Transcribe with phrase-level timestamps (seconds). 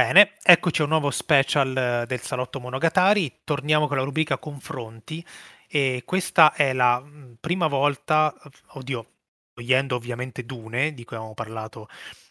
[0.00, 3.40] Bene, eccoci a un nuovo special eh, del Salotto Monogatari.
[3.44, 5.22] Torniamo con la rubrica Confronti
[5.68, 8.34] e questa è la mm, prima volta,
[8.68, 9.06] oddio,
[9.52, 11.86] togliendo ovviamente Dune, di cui abbiamo parlato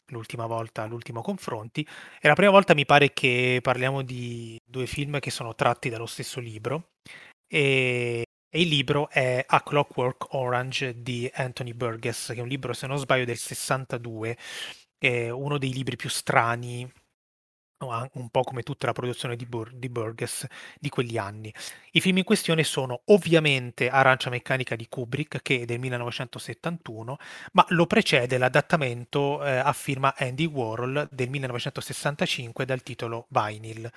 [0.07, 1.87] l'ultima volta, l'ultimo confronti,
[2.19, 6.07] è la prima volta mi pare che parliamo di due film che sono tratti dallo
[6.07, 6.93] stesso libro
[7.47, 12.73] e, e il libro è A Clockwork Orange di Anthony Burgess, che è un libro,
[12.73, 14.35] se non sbaglio, del 62,
[14.97, 16.91] è uno dei libri più strani
[17.85, 20.45] un po' come tutta la produzione di, Bur- di Burgess
[20.79, 21.53] di quegli anni.
[21.91, 27.17] I film in questione sono ovviamente Arancia Meccanica di Kubrick, che è del 1971,
[27.53, 33.91] ma lo precede l'adattamento eh, a firma Andy Warhol del 1965 dal titolo Vinyl.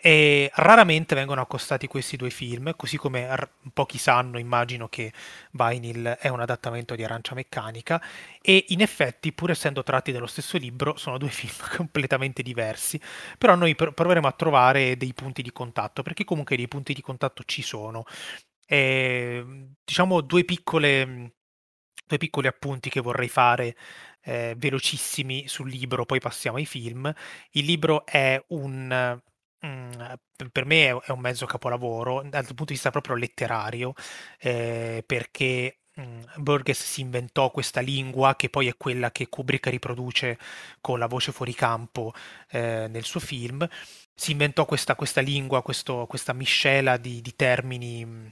[0.00, 5.12] E raramente vengono accostati questi due film, così come r- pochi sanno, immagino che
[5.52, 8.00] Vinyl è un adattamento di Arancia Meccanica,
[8.40, 13.00] e in effetti, pur essendo tratti dallo stesso libro, sono due film completamente diversi,
[13.38, 17.00] però noi pr- proveremo a trovare dei punti di contatto, perché comunque dei punti di
[17.02, 18.04] contatto ci sono.
[18.66, 19.44] E,
[19.84, 21.32] diciamo due piccole
[22.06, 23.76] due piccoli appunti che vorrei fare
[24.22, 27.12] eh, velocissimi sul libro, poi passiamo ai film.
[27.52, 29.20] Il libro è un
[29.64, 30.14] Mhmm,
[30.52, 33.94] per me è un mezzo capolavoro dal punto di vista proprio letterario,
[34.40, 40.38] ehm, perché, mhmm, Burgess si inventò questa lingua che poi è quella che Kubrick riproduce
[40.80, 42.12] con La voce fuori campo,
[42.50, 43.66] ehm, nel suo film.
[44.14, 48.30] Si inventò questa questa lingua, questo questa miscela di di termini, mhmm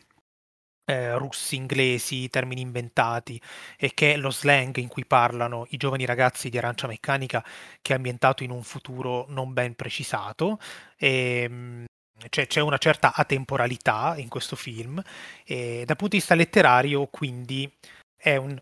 [0.92, 3.40] eh, russi, inglesi, termini inventati
[3.76, 7.44] e che lo slang in cui parlano i giovani ragazzi di Arancia Meccanica
[7.80, 10.58] che è ambientato in un futuro non ben precisato.
[10.96, 11.84] E, ehm,
[12.28, 15.02] c'è, c'è, una certa atemporalità in questo film
[15.44, 17.68] e dal punto di vista letterario quindi
[18.16, 18.56] è un,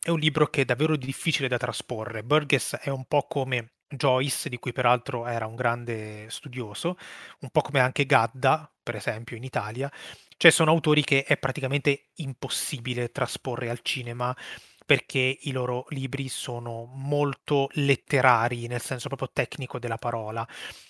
[0.00, 2.22] è un libro che è davvero difficile da trasporre.
[2.22, 6.98] Burgess è un po' come Joyce, di cui peraltro era un grande studioso,
[7.40, 9.90] un po' come anche Gadda, per esempio, in Italia,
[10.38, 14.34] cioè sono autori che è praticamente impossibile trasporre al cinema
[14.86, 20.48] perché i loro libri sono molto letterari nel senso proprio tecnico della parola.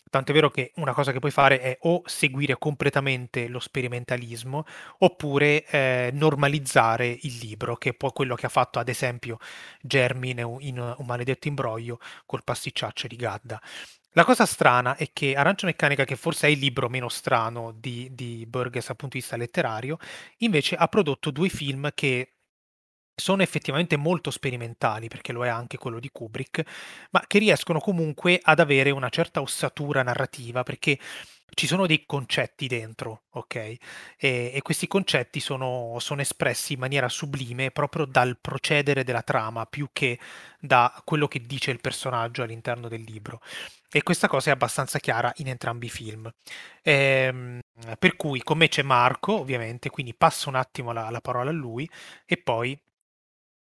[0.09, 4.65] Tanto è vero che una cosa che puoi fare è o seguire completamente lo sperimentalismo
[4.99, 9.39] oppure eh, normalizzare il libro, che è poi quello che ha fatto ad esempio
[9.81, 13.61] Germine in Un maledetto imbroglio col pasticciaccio di Gadda.
[14.13, 18.09] La cosa strana è che Arancia Meccanica, che forse è il libro meno strano di,
[18.13, 19.99] di Burgess dal punto di vista letterario,
[20.39, 22.33] invece ha prodotto due film che
[23.15, 26.63] sono effettivamente molto sperimentali, perché lo è anche quello di Kubrick,
[27.11, 30.99] ma che riescono comunque ad avere una certa ossatura narrativa, perché
[31.55, 33.55] ci sono dei concetti dentro, ok?
[33.55, 33.79] E,
[34.19, 39.89] e questi concetti sono, sono, espressi in maniera sublime proprio dal procedere della trama, più
[39.93, 40.19] che
[40.61, 43.41] da quello che dice il personaggio all'interno del libro.
[43.91, 46.31] E questa cosa è abbastanza chiara in entrambi i film.
[46.83, 47.61] Ehm,
[47.99, 51.55] per cui con me c'è Marco, ovviamente, quindi passo un attimo la, la parola a
[51.55, 51.89] lui
[52.27, 52.79] e poi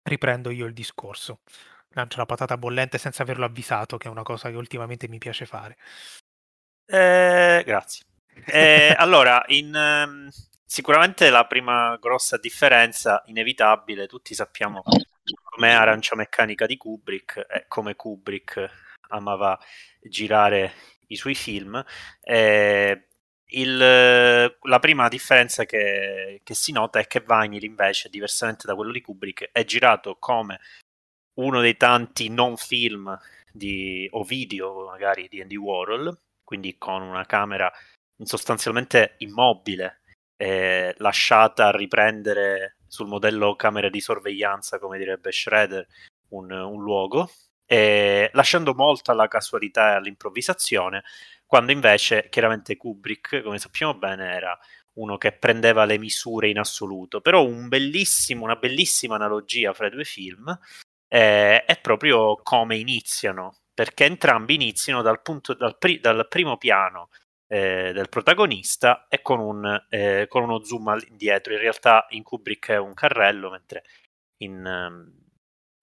[0.03, 1.41] riprendo io il discorso.
[1.89, 5.45] Lancio la patata bollente senza averlo avvisato, che è una cosa che ultimamente mi piace
[5.45, 5.77] fare.
[6.85, 8.05] Eh, grazie.
[8.45, 10.29] Eh, allora, in, um,
[10.65, 14.83] sicuramente la prima grossa differenza, inevitabile, tutti sappiamo
[15.43, 18.84] com'è Arancia Meccanica di Kubrick e come Kubrick
[19.15, 19.59] amava
[20.01, 20.73] girare
[21.07, 21.83] i suoi film.
[22.21, 23.07] Eh,
[23.49, 28.91] il, la prima differenza che, che, si nota è che Vinyl invece, diversamente da quello
[28.91, 30.59] di Kubrick, è girato come
[31.35, 33.17] uno dei tanti non film
[33.51, 37.71] di, o video magari di Andy Warhol, quindi con una camera
[38.23, 40.01] sostanzialmente immobile,
[40.37, 45.85] eh, lasciata riprendere sul modello camera di sorveglianza, come direbbe Schroeder,
[46.29, 47.29] un, un luogo,
[47.65, 51.03] eh, lasciando molto alla casualità e all'improvvisazione,
[51.45, 54.57] quando invece chiaramente Kubrick, come sappiamo bene, era
[54.93, 57.67] uno che prendeva le misure in assoluto, però un
[58.39, 60.57] una bellissima analogia fra i due film
[61.07, 67.09] eh, è proprio come iniziano, perché entrambi iniziano dal, punto, dal, pri, dal primo piano
[67.47, 71.53] eh, del protagonista e con, un, eh, con, uno zoom indietro.
[71.53, 73.83] In realtà in Kubrick è un carrello, mentre
[74.37, 75.24] in, ehm,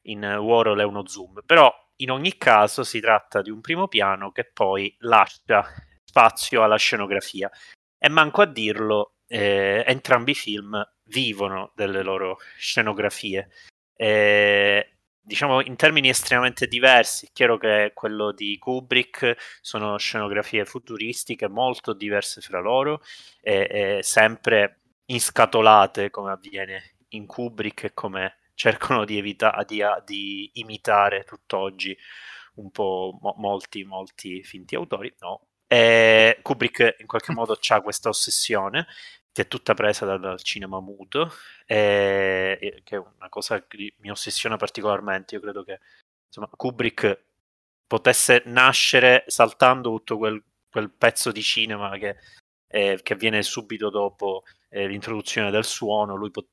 [0.03, 1.43] in Warhol è uno zoom.
[1.45, 5.65] Però in ogni caso si tratta di un primo piano che poi lascia
[6.05, 7.51] spazio alla scenografia.
[7.99, 13.49] E manco a dirlo, eh, entrambi i film vivono delle loro scenografie.
[13.95, 17.27] Eh, diciamo in termini estremamente diversi.
[17.27, 23.01] È chiaro che quello di Kubrick sono scenografie futuristiche molto diverse fra loro
[23.41, 30.51] e, e sempre inscatolate come avviene in Kubrick e come cercano di, evita- di, di
[30.55, 31.97] imitare tutt'oggi
[32.55, 35.49] un po' mo- molti, molti finti autori, no.
[35.67, 38.87] E Kubrick in qualche modo ha questa ossessione
[39.33, 41.33] che è tutta presa dal, dal cinema muto,
[41.67, 45.35] e, che è una cosa che mi ossessiona particolarmente.
[45.35, 45.81] Io credo che
[46.27, 47.25] insomma, Kubrick
[47.87, 52.17] potesse nascere saltando tutto quel, quel pezzo di cinema che,
[52.69, 56.15] eh, che avviene subito dopo eh, l'introduzione del suono.
[56.15, 56.49] Lui pot-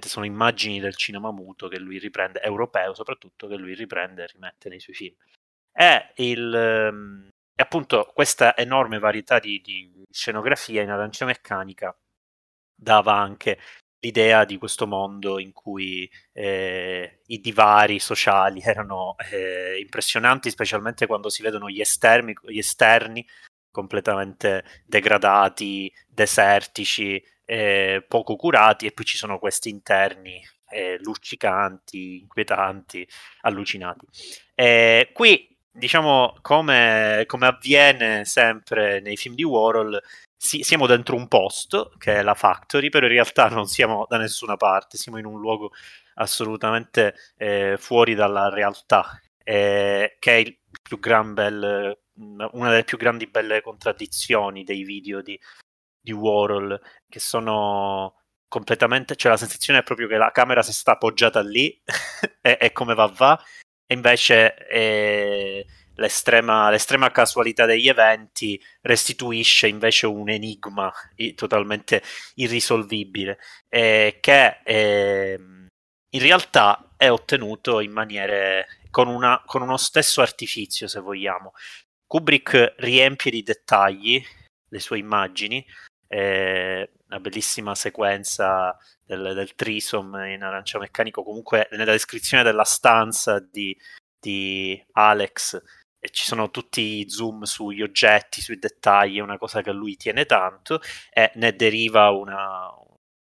[0.00, 4.68] sono immagini del cinema muto che lui riprende, europeo soprattutto, che lui riprende e rimette
[4.68, 5.14] nei suoi film.
[5.70, 11.96] È il, ehm, e appunto questa enorme varietà di, di scenografia in arancia meccanica
[12.74, 13.58] dava anche
[14.00, 21.28] l'idea di questo mondo in cui eh, i divari sociali erano eh, impressionanti, specialmente quando
[21.28, 23.26] si vedono gli esterni, gli esterni
[23.70, 33.08] completamente degradati, desertici, eh, poco curati, e poi ci sono questi interni eh, luccicanti, inquietanti,
[33.42, 34.06] allucinati.
[35.12, 40.00] qui, diciamo, come, come avviene sempre nei film di Warhol,
[40.36, 44.18] sì, siamo dentro un posto che è la factory, però in realtà non siamo da
[44.18, 45.72] nessuna parte, siamo in un luogo
[46.14, 51.98] assolutamente eh, fuori dalla realtà, eh, che è il più gran bel,
[52.52, 55.38] una delle più grandi belle contraddizioni dei video di,
[56.06, 58.14] di Warhol, che sono
[58.46, 61.82] completamente, cioè la sensazione è proprio che la camera si sta appoggiata lì
[62.40, 63.42] e, e come va va,
[63.86, 64.54] e invece...
[64.68, 65.66] Eh,
[65.98, 70.92] l'estrema, l'estrema casualità degli eventi restituisce invece un enigma
[71.34, 72.02] totalmente
[72.34, 73.38] irrisolvibile
[73.70, 75.38] eh, che eh,
[76.10, 81.52] in realtà è ottenuto in maniere con, una, con uno stesso artifizio se vogliamo.
[82.06, 84.24] Kubrick riempie di dettagli
[84.68, 85.64] le sue immagini
[86.08, 93.38] eh, una bellissima sequenza del, del trisom in arancia meccanico comunque nella descrizione della stanza
[93.38, 93.76] di,
[94.18, 95.62] di Alex
[95.98, 99.72] e ci sono tutti i zoom sugli oggetti, sui dettagli, è una cosa che a
[99.72, 100.80] lui tiene tanto
[101.10, 102.70] e ne deriva una,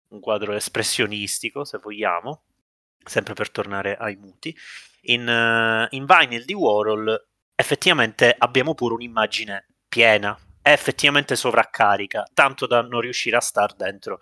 [0.09, 2.43] un quadro espressionistico, se vogliamo,
[3.03, 4.55] sempre per tornare ai muti.
[5.03, 12.65] In, uh, in Vinyl di Warhol effettivamente abbiamo pure un'immagine piena, è effettivamente sovraccarica, tanto
[12.65, 14.21] da non riuscire a star dentro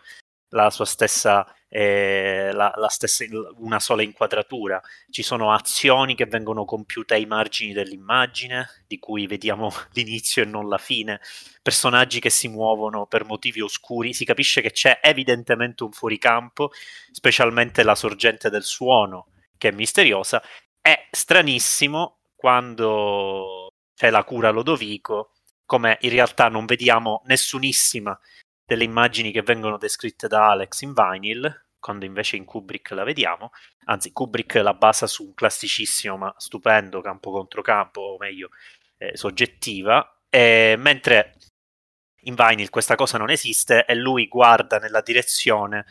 [0.49, 3.23] la sua stessa, eh, la, la stessa,
[3.57, 4.81] una sola inquadratura.
[5.09, 10.67] Ci sono azioni che vengono compiute ai margini dell'immagine, di cui vediamo l'inizio e non
[10.67, 11.21] la fine,
[11.61, 16.71] personaggi che si muovono per motivi oscuri, si capisce che c'è evidentemente un fuoricampo,
[17.11, 19.27] specialmente la sorgente del suono,
[19.57, 20.41] che è misteriosa.
[20.81, 25.33] È stranissimo quando c'è la cura Lodovico,
[25.71, 28.19] come in realtà non vediamo nessunissima
[28.65, 33.51] delle immagini che vengono descritte da Alex in vinyl, quando invece in Kubrick la vediamo.
[33.85, 38.49] Anzi, Kubrick la basa su un classicissimo ma stupendo campo contro campo, o meglio,
[38.97, 41.37] eh, soggettiva, e, mentre
[42.23, 45.85] in vinyl questa cosa non esiste e lui guarda nella direzione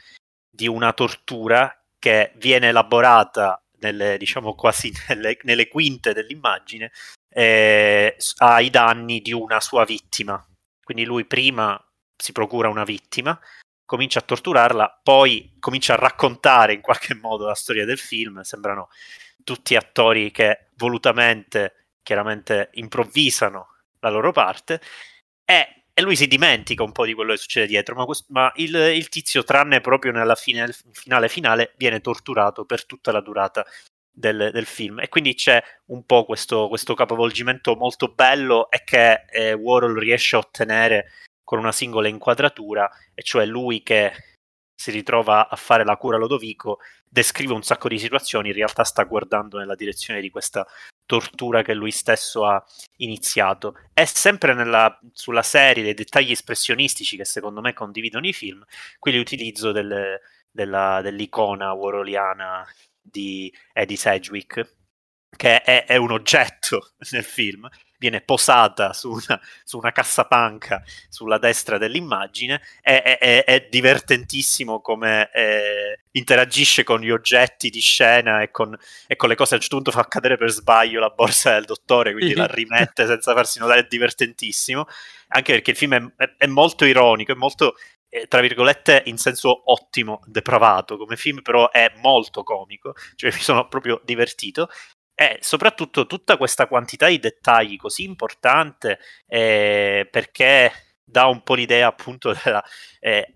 [0.51, 6.91] di una tortura che viene elaborata nelle, diciamo quasi nelle, nelle quinte dell'immagine
[7.29, 10.45] eh, ai danni di una sua vittima.
[10.83, 11.83] Quindi lui prima
[12.17, 13.39] si procura una vittima,
[13.85, 18.41] comincia a torturarla, poi comincia a raccontare in qualche modo la storia del film.
[18.43, 18.89] Sembrano
[19.45, 23.69] tutti attori che volutamente, chiaramente, improvvisano
[24.01, 24.81] la loro parte
[25.45, 28.51] e, e lui si dimentica un po' di quello che succede dietro, ma, questo, ma
[28.57, 33.67] il, il, tizio, tranne proprio nella fine, finale finale, viene torturato per tutta la durata
[34.11, 35.01] del, del, film.
[35.01, 40.37] E quindi c'è un po' questo, questo capovolgimento molto bello e che eh, Warhol riesce
[40.37, 41.13] a ottenere
[41.45, 44.13] con una singola inquadratura, e cioè lui che
[44.81, 48.83] si ritrova a fare la cura a Lodovico, descrive un sacco di situazioni, in realtà
[48.83, 50.67] sta guardando nella direzione di questa
[51.05, 52.65] tortura che lui stesso ha
[52.97, 53.75] iniziato.
[53.93, 58.65] È sempre nella, sulla serie dei dettagli espressionistici che secondo me condividono i film,
[58.99, 60.19] qui l'utilizzo del,
[60.51, 62.67] della, dell'icona waroliana
[63.03, 64.77] di Eddie Sedgwick,
[65.37, 67.69] che è, è un oggetto nel film,
[68.01, 75.31] viene posata su una, su una cassapanca sulla destra dell'immagine, è, è, è divertentissimo come
[75.33, 78.75] eh, interagisce con gli oggetti di scena e con,
[79.07, 79.53] e con, le cose.
[79.53, 83.07] A un certo punto fa cadere per sbaglio la borsa del dottore, quindi la rimette
[83.07, 84.87] senza farsi notare, è divertentissimo,
[85.29, 87.75] anche perché il film è, è molto ironico, è molto
[88.09, 93.41] eh, tra virgolette in senso ottimo, depravato come film, però è molto comico, cioè mi
[93.41, 94.71] sono proprio divertito
[95.21, 100.73] e soprattutto tutta questa quantità di dettagli così importante eh, perché
[101.05, 102.65] dà un po' l'idea appunto della,
[103.01, 103.35] eh,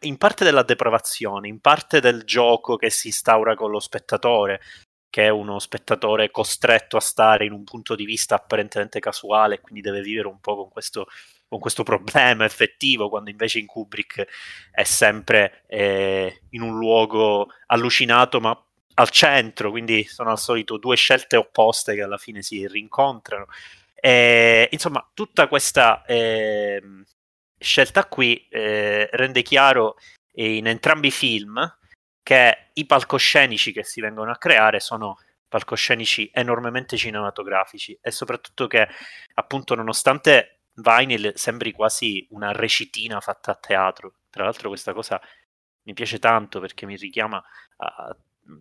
[0.00, 4.60] in parte della depravazione, in parte del gioco che si instaura con lo spettatore,
[5.08, 9.82] che è uno spettatore costretto a stare in un punto di vista apparentemente casuale, quindi
[9.82, 11.06] deve vivere un po' con questo,
[11.46, 14.26] con questo problema effettivo, quando invece in Kubrick
[14.72, 18.60] è sempre eh, in un luogo allucinato, ma
[19.00, 23.46] al centro, quindi sono al solito due scelte opposte che alla fine si rincontrano.
[23.94, 26.82] E, insomma, tutta questa eh,
[27.58, 29.96] scelta qui eh, rende chiaro
[30.34, 31.78] in entrambi i film
[32.22, 38.86] che i palcoscenici che si vengono a creare sono palcoscenici enormemente cinematografici e soprattutto che
[39.34, 45.20] appunto nonostante Vinyl sembri quasi una recitina fatta a teatro, tra l'altro questa cosa
[45.82, 47.42] mi piace tanto perché mi richiama
[47.78, 48.16] a,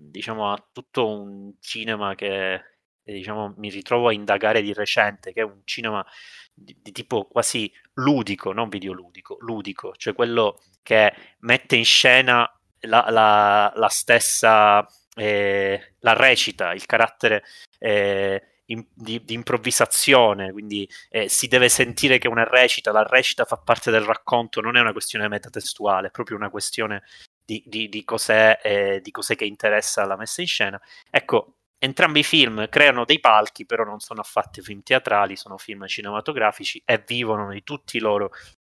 [0.09, 2.61] diciamo, a tutto un cinema che
[3.03, 6.05] diciamo, mi ritrovo a indagare di recente, che è un cinema
[6.53, 13.05] di, di tipo quasi ludico, non videoludico, ludico, cioè quello che mette in scena la,
[13.09, 17.43] la, la stessa, eh, la recita, il carattere
[17.77, 23.45] eh, in, di, di, improvvisazione, quindi eh, si deve sentire che una recita, la recita
[23.45, 27.03] fa parte del racconto, non è una questione metatestuale, è proprio una questione
[27.49, 30.79] di, di, di, cos'è, eh, di cos'è che interessa la messa in scena.
[31.09, 35.87] Ecco, entrambi i film creano dei palchi, però non sono affatto film teatrali, sono film
[35.87, 38.29] cinematografici e vivono di tutti i loro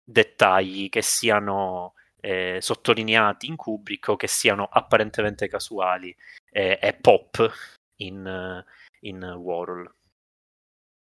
[0.05, 6.15] dettagli, che siano eh, sottolineati in Kubrick o che siano apparentemente casuali
[6.51, 7.49] eh, e pop
[8.01, 8.65] in,
[9.03, 9.85] in Warhol.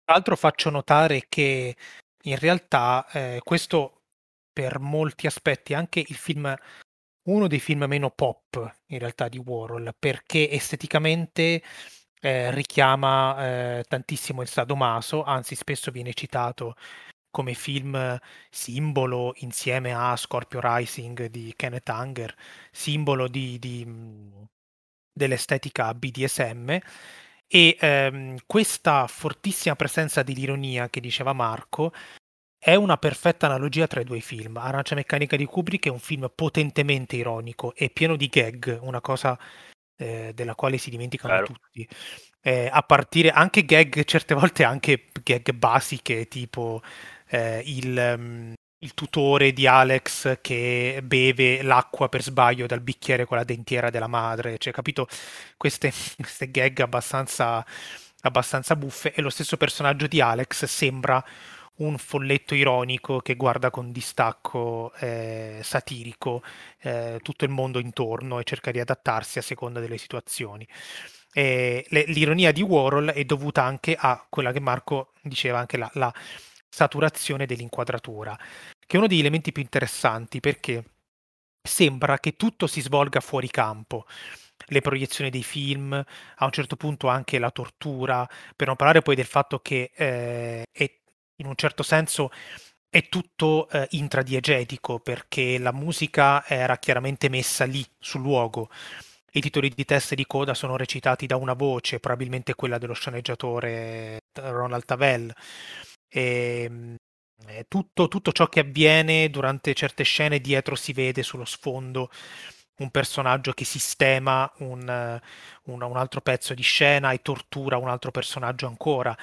[0.03, 1.75] Tra l'altro faccio notare che
[2.25, 4.01] in realtà eh, questo
[4.53, 6.55] per molti aspetti anche il film
[7.25, 11.62] uno dei film meno pop in realtà di Warhol perché esteticamente
[12.22, 16.75] eh, richiama eh, tantissimo il sadomaso, anzi spesso viene citato
[17.29, 18.17] come film
[18.50, 22.34] simbolo insieme a Scorpio Rising di Kenneth Anger,
[22.72, 23.86] simbolo di, di,
[25.12, 26.77] dell'estetica BDSM
[27.48, 31.91] e ehm, questa fortissima presenza dell'ironia che diceva Marco
[32.65, 34.57] è una perfetta analogia tra i due film.
[34.57, 39.38] Arancia Meccanica di Kubrick è un film potentemente ironico e pieno di gag, una cosa
[39.95, 41.45] eh, della quale si dimenticano Vero.
[41.45, 41.88] tutti.
[42.41, 46.81] Eh, a partire anche gag, certe volte anche gag basiche, tipo
[47.27, 53.38] eh, il, um, il, tutore di Alex che beve l'acqua per sbaglio dal bicchiere con
[53.38, 55.07] la dentiera della madre, cioè, capito?
[55.55, 57.63] Queste, queste gag abbastanza,
[58.22, 61.24] abbastanza buffe e lo stesso personaggio di Alex sembra
[61.77, 66.41] un folletto ironico che guarda con distacco eh, satirico
[66.79, 70.67] eh, tutto il mondo intorno e cerca di adattarsi a seconda delle situazioni.
[71.34, 76.13] E l'ironia di Warhol è dovuta anche a quella che Marco diceva, anche la, la
[76.70, 78.38] saturazione dell'inquadratura,
[78.79, 80.84] che è uno degli elementi più interessanti perché
[81.62, 84.05] sembra che tutto si svolga fuori campo
[84.67, 89.15] le proiezioni dei film, a un certo punto anche la tortura, per non parlare poi
[89.15, 90.91] del fatto che eh, è
[91.38, 92.30] in un certo senso
[92.89, 98.70] è tutto eh, intradiegetico perché la musica era chiaramente messa lì sul luogo.
[99.32, 102.94] I titoli di testa e di coda sono recitati da una voce, probabilmente quella dello
[102.94, 105.34] sceneggiatore Ronald Tavel.
[106.08, 106.96] E, ehm,
[107.68, 112.10] tutto, tutto ciò che avviene durante certe scene dietro si vede sullo sfondo
[112.77, 115.20] un personaggio che sistema un,
[115.65, 119.15] un, un altro pezzo di scena e tortura un altro personaggio ancora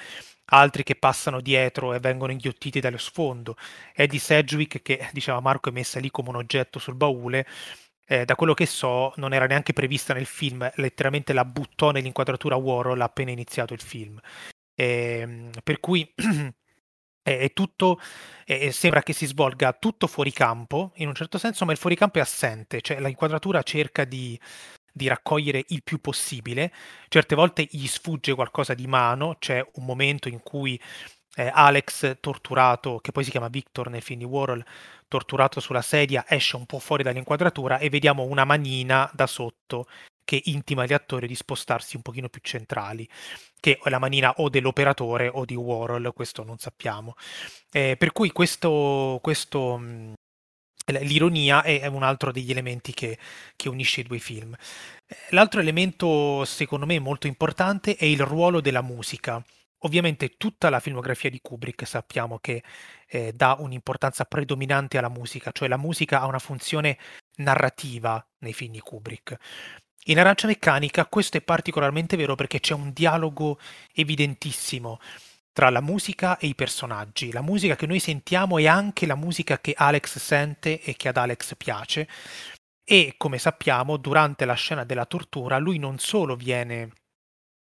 [0.53, 3.55] altri che passano dietro e vengono inghiottiti dallo sfondo.
[3.93, 7.45] Eddie Sedgwick, che diceva Marco è messa lì come un oggetto sul baule,
[8.05, 12.55] eh, da quello che so non era neanche prevista nel film, letteralmente la buttò nell'inquadratura
[12.55, 14.19] Warhol appena iniziato il film.
[14.75, 16.11] Eh, per cui
[17.23, 17.99] è tutto,
[18.45, 21.95] è, sembra che si svolga tutto fuori campo, in un certo senso, ma il fuori
[21.95, 24.39] campo è assente, cioè l'inquadratura cerca di
[24.93, 26.71] di raccogliere il più possibile.
[27.09, 30.79] Certe volte gli sfugge qualcosa di mano, c'è un momento in cui
[31.35, 34.63] eh, Alex torturato, che poi si chiama Victor nel film di Warhol,
[35.07, 39.87] torturato sulla sedia, esce un po' fuori dall'inquadratura e vediamo una manina da sotto
[40.25, 43.07] che intima gli attori di spostarsi un pochino più centrali,
[43.59, 47.15] che è la manina o dell'operatore o di Warhol, questo non sappiamo.
[47.71, 50.13] Eh, per cui questo, questo
[50.85, 53.17] l'ironia è un altro degli elementi che,
[53.55, 54.55] che, unisce i due film.
[55.29, 59.43] L'altro elemento, secondo me, molto importante è il ruolo della musica.
[59.85, 62.63] Ovviamente tutta la filmografia di Kubrick sappiamo che
[63.07, 66.97] eh, dà un'importanza predominante alla musica, cioè la musica ha una funzione
[67.37, 69.37] narrativa nei film di Kubrick.
[70.05, 73.57] In Arancia Meccanica questo è particolarmente vero perché c'è un dialogo
[73.93, 74.99] evidentissimo
[75.53, 77.31] tra la musica e i personaggi.
[77.31, 81.17] La musica che noi sentiamo è anche la musica che Alex sente e che ad
[81.17, 82.07] Alex piace.
[82.83, 86.91] E come sappiamo, durante la scena della tortura, lui non solo viene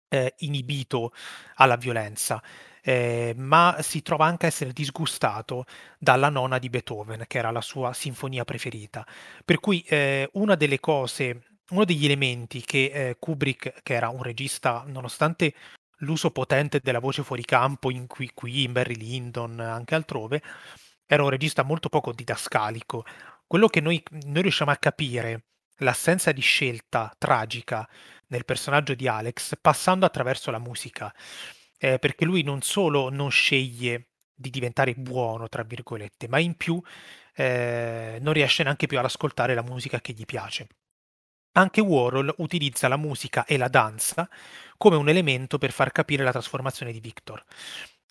[0.09, 1.13] eh, inibito
[1.55, 2.43] alla violenza,
[2.81, 5.65] eh, ma si trova anche a essere disgustato
[5.97, 9.05] dalla nona di Beethoven, che era la sua sinfonia preferita.
[9.45, 14.21] Per cui eh, una delle cose, uno degli elementi che eh, Kubrick, che era un
[14.21, 15.53] regista, nonostante
[15.99, 20.41] l'uso potente della voce fuori campo in qui, qui in Barry Lyndon, anche altrove,
[21.05, 23.03] era un regista molto poco didascalico.
[23.47, 25.45] Quello che noi, noi riusciamo a capire,
[25.77, 27.87] l'assenza di scelta tragica
[28.27, 31.13] nel personaggio di Alex, passando attraverso la musica,
[31.77, 36.81] eh, perché lui non solo non sceglie di diventare buono, tra virgolette, ma in più
[37.35, 40.67] eh, non riesce neanche più ad ascoltare la musica che gli piace.
[41.59, 44.29] Anche Warhol utilizza la musica e la danza
[44.77, 47.43] come un elemento per far capire la trasformazione di Victor.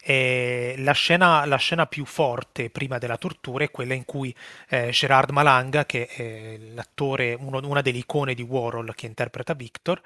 [0.01, 4.35] E la, scena, la scena più forte prima della tortura è quella in cui
[4.69, 10.01] eh, Gerard Malanga, che è l'attore, uno, una delle icone di Warhol che interpreta Victor,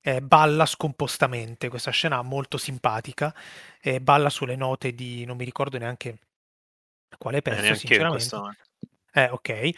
[0.00, 1.68] eh, balla scompostamente.
[1.68, 3.34] Questa scena molto simpatica,
[3.80, 6.18] eh, balla sulle note di non mi ricordo neanche
[7.18, 8.26] quale pezzo, sinceramente.
[9.12, 9.48] Eh, ok.
[9.48, 9.74] E,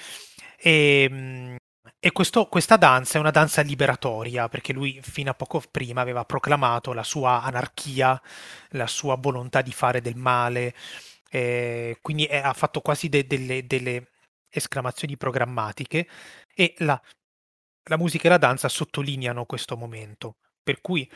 [0.58, 1.56] ehm,
[1.98, 6.24] e questo, questa danza è una danza liberatoria, perché lui fino a poco prima aveva
[6.24, 8.20] proclamato la sua anarchia,
[8.70, 10.74] la sua volontà di fare del male,
[11.30, 14.08] eh, quindi è, ha fatto quasi de, delle, delle,
[14.54, 16.06] esclamazioni programmatiche
[16.54, 17.00] e la,
[17.84, 21.10] la musica e la danza sottolineano questo momento, per cui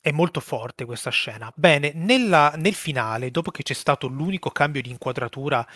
[0.00, 1.52] è molto forte questa scena.
[1.54, 5.66] Bene, nella, nel finale, dopo che c'è stato l'unico cambio di inquadratura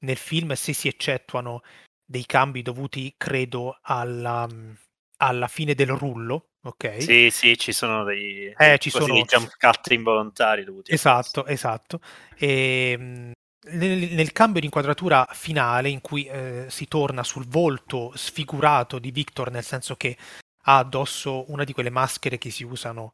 [0.00, 1.62] nel film, se si eccettuano
[2.04, 4.46] dei cambi dovuti, credo, alla,
[5.18, 7.02] alla fine del rullo, ok?
[7.02, 9.12] Sì, sì, ci sono dei, eh, ci sono...
[9.12, 12.00] dei jump cut involontari dovuti Esatto, esatto.
[12.36, 13.32] E, ehm,
[13.72, 19.10] nel, nel, cambio di inquadratura finale, in cui eh, si torna sul volto sfigurato di
[19.10, 20.16] Victor, nel senso che
[20.66, 23.12] ha addosso una di quelle maschere che si usano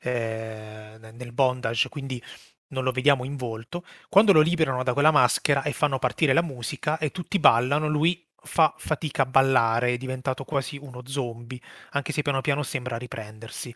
[0.00, 2.22] eh, nel bondage, quindi
[2.68, 3.84] non lo vediamo in volto.
[4.08, 8.26] Quando lo liberano da quella maschera e fanno partire la musica e tutti ballano, lui
[8.44, 13.74] fa fatica a ballare, è diventato quasi uno zombie, anche se piano piano sembra riprendersi.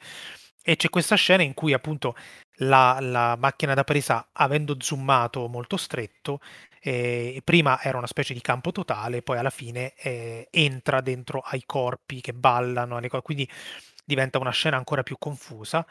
[0.62, 2.16] E c'è questa scena in cui appunto
[2.58, 6.40] la, la macchina da presa, avendo zoomato molto stretto,
[6.80, 11.62] eh, prima era una specie di campo totale, poi alla fine eh, entra dentro ai
[11.64, 13.48] corpi che ballano, quindi
[14.04, 15.86] diventa una scena ancora più confusa.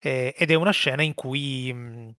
[0.00, 2.14] Eh, ed è una scena in cui mh,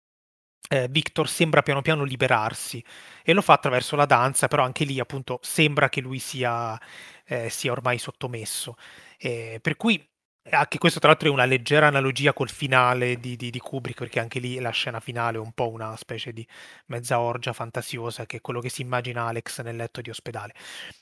[0.67, 2.84] eh, Victor sembra piano piano liberarsi
[3.24, 6.80] e lo fa attraverso la danza, però anche lì appunto sembra che lui sia,
[7.26, 8.76] eh, sia ormai sottomesso.
[9.17, 10.04] Eh, per cui
[10.52, 14.19] anche questo tra l'altro è una leggera analogia col finale di, di, di, Kubrick, perché
[14.19, 16.48] anche lì la scena finale è un po' una specie di
[16.88, 20.54] mezza orgia fantasiosa, che è quello che si immagina Alex nel letto di ospedale.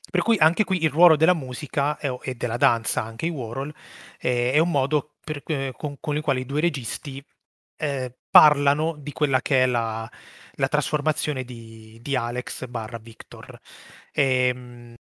[0.10, 3.74] Per cui anche qui il ruolo della musica e, e della danza, anche i Warhol,
[4.20, 7.24] eh, è un modo per, eh, con, con il quale i due registi
[7.78, 10.08] eh, parlano di quella che è la,
[10.58, 13.60] la trasformazione di, di, Alex barra Victor.
[14.12, 14.93] E, ehm,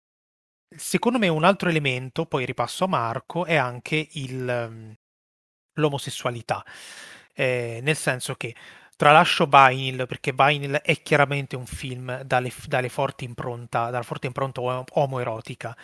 [0.69, 4.95] secondo me un altro elemento, poi ripasso a Marco, è anche il,
[5.73, 6.63] l'omosessualità.
[7.33, 8.55] Eh, nel senso che
[8.95, 14.61] tralascio Vinyl perché Vinyl è chiaramente un film dalle, dalle forti impronta, dalla forte impronta
[14.61, 15.75] omoerotica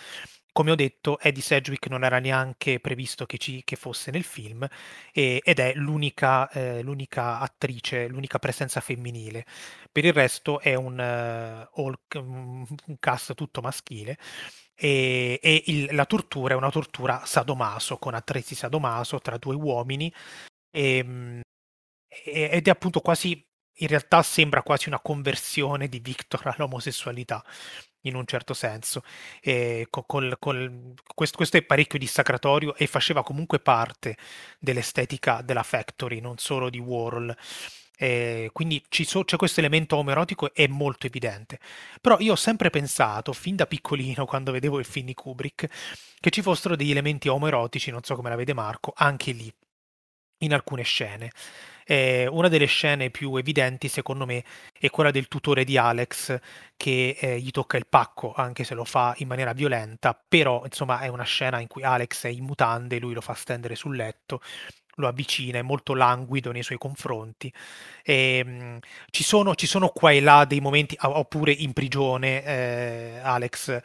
[0.52, 4.68] come ho detto, Eddie Sedgwick non era neanche previsto che, ci, che fosse nel film
[5.14, 9.46] e, ed è l'unica, eh, l'unica, attrice, l'unica presenza femminile.
[9.92, 14.18] Per il resto è un, uh, all, un cast tutto maschile
[14.76, 20.14] e, e il, la tortura è una tortura sadomaso, con attrezzi sadomaso tra due uomini
[20.70, 21.42] e,
[22.08, 27.44] ed è appunto quasi, in realtà sembra quasi una conversione di Victor all'omosessualità
[28.02, 29.04] in un certo senso.
[29.90, 34.18] Col, col, questo, questo, è parecchio dissacratorio e faceva comunque parte
[34.60, 37.36] dell'estetica della Factory, non solo di Warhol.
[38.02, 41.60] E quindi so, c'è questo elemento omerotico è molto evidente.
[42.02, 45.68] Però io ho sempre pensato, fin da piccolino, quando vedevo il film di Kubrick,
[46.20, 49.54] che ci fossero degli elementi omerotici, non so come la vede Marco, anche lì,
[50.40, 51.32] in alcune scene.
[51.92, 54.46] Eh, una delle scene più evidenti, secondo me,
[54.80, 56.40] è quella del tutore di Alex
[56.78, 61.02] che eh, gli tocca il pacco, anche se lo fa in maniera violenta, però insomma
[61.02, 64.40] è una scena in cui Alex è in mutande, lui lo fa stendere sul letto,
[64.96, 67.54] lo avvicina, è molto languido nei suoi confronti.
[68.04, 72.42] E, ehm, mh, ci, sono, ci, sono, qua e là dei momenti, oppure in prigione
[72.46, 73.82] eh, Alex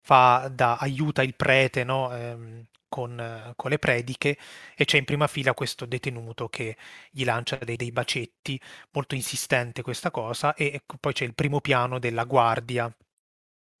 [0.00, 2.14] fa da aiuta il prete, no?
[2.14, 2.36] eh,
[2.88, 4.36] con, con, le prediche
[4.76, 6.76] e c'è in prima fila questo detenuto che
[7.10, 8.60] gli lancia dei, dei bacetti,
[8.92, 12.92] molto insistente questa cosa, e poi c'è il primo piano della guardia.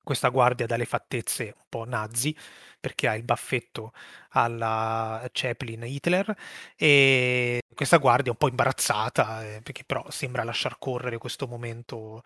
[0.02, 2.34] Questa guardia dalle fattezze un po' nazi,
[2.78, 3.92] perché ha il baffetto
[4.30, 6.34] alla Chaplin Hitler,
[6.76, 12.22] e questa guardia un po' imbarazzata, eh, perché però sembra lasciar correre questo momento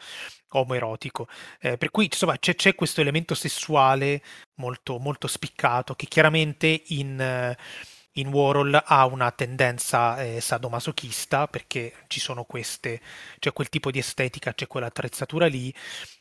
[0.50, 1.28] omoerotico.
[1.60, 4.22] Eh, per cui insomma c'è, c'è, questo elemento sessuale
[4.56, 7.20] molto, molto spiccato che chiaramente in...
[7.20, 7.56] Eh,
[8.14, 13.00] in Warhol ha una tendenza eh, sadomasochista perché ci sono queste,
[13.38, 15.72] c'è quel tipo di estetica, c'è quell'attrezzatura lì.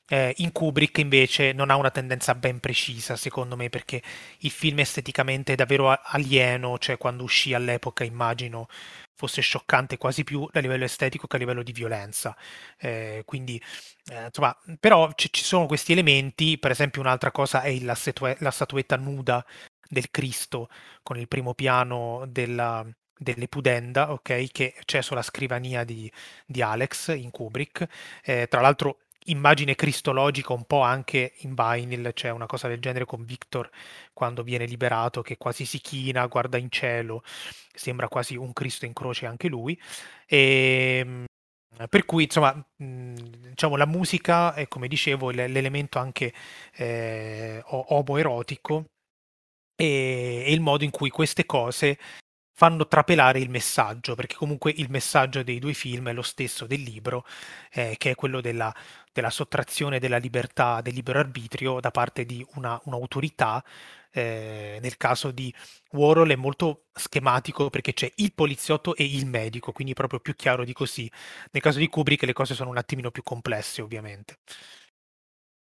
[0.07, 4.01] Eh, in Kubrick invece non ha una tendenza ben precisa, secondo me, perché
[4.39, 8.67] il film esteticamente è davvero alieno, cioè quando uscì all'epoca immagino
[9.15, 12.35] fosse scioccante quasi più a livello estetico che a livello di violenza.
[12.77, 13.61] Eh, quindi,
[14.11, 18.35] eh, insomma, però c- ci sono questi elementi, per esempio un'altra cosa è la, statue-
[18.39, 19.45] la statuetta nuda
[19.91, 20.69] del Cristo
[21.03, 22.85] con il primo piano della,
[23.17, 26.11] dell'Epudenda, ok, che c'è sulla scrivania di,
[26.45, 27.85] di Alex in Kubrick.
[28.23, 33.05] Eh, tra l'altro immagine cristologica un po' anche in Vinyl, c'è una cosa del genere
[33.05, 33.69] con Victor
[34.13, 37.21] quando viene liberato che quasi si china, guarda in cielo,
[37.73, 39.79] sembra quasi un Cristo in croce anche lui.
[40.25, 41.25] E, ehm,
[41.89, 46.33] per cui insomma diciamo la musica è come dicevo l'elemento anche
[46.75, 48.85] eh, omoerotico
[49.81, 51.97] e, e il modo in cui queste cose
[52.53, 56.81] fanno trapelare il messaggio, perché comunque il messaggio dei due film è lo stesso del
[56.81, 57.25] libro,
[57.71, 58.73] eh, che è quello della,
[59.11, 63.63] della, sottrazione della libertà, del libero arbitrio da parte di una, un'autorità.
[64.13, 65.53] Eh, nel caso di
[65.91, 70.63] Warhol è molto schematico perché c'è il poliziotto e il medico, quindi proprio più chiaro
[70.63, 71.09] di così.
[71.51, 74.37] Nel caso di Kubrick le cose sono un attimino più complesse, ovviamente.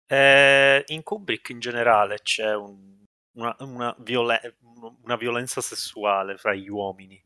[0.07, 2.99] Eh, in Kubrick in generale c'è un
[3.33, 4.55] una, una, violen-
[5.03, 7.21] una violenza sessuale fra gli uomini.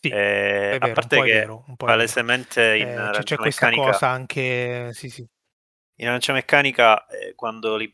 [0.00, 5.08] Sì, eh, vero, a parte che vero, palesemente in eh, c'è questa cosa anche sì,
[5.08, 5.26] sì.
[5.96, 7.92] in arancia meccanica eh, quando li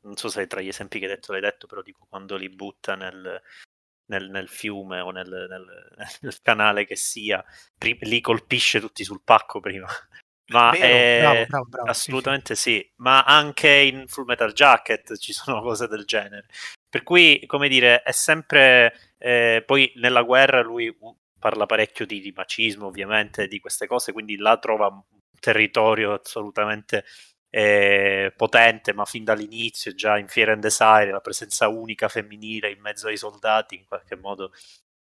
[0.00, 2.50] non so se tra gli esempi che hai detto l'hai detto però dico quando li
[2.50, 3.40] butta nel,
[4.06, 5.96] nel, nel fiume o nel, nel,
[6.42, 7.42] canale che sia
[7.78, 9.86] pri- li colpisce tutti sul pacco prima
[10.52, 12.72] ma Vero, bravo, bravo, bravo, assolutamente sì.
[12.72, 16.46] sì, ma anche in Full Metal Jacket ci sono cose del genere.
[16.94, 18.94] Per cui, come dire, è sempre...
[19.18, 20.96] Eh, poi nella guerra lui
[21.40, 25.02] parla parecchio di, di, macismo, ovviamente, di queste cose, quindi là trova un
[25.40, 27.04] territorio assolutamente
[27.50, 32.80] eh, potente, ma fin dall'inizio, già in Fear and Desire, la presenza unica femminile in
[32.80, 34.52] mezzo ai soldati, in qualche modo,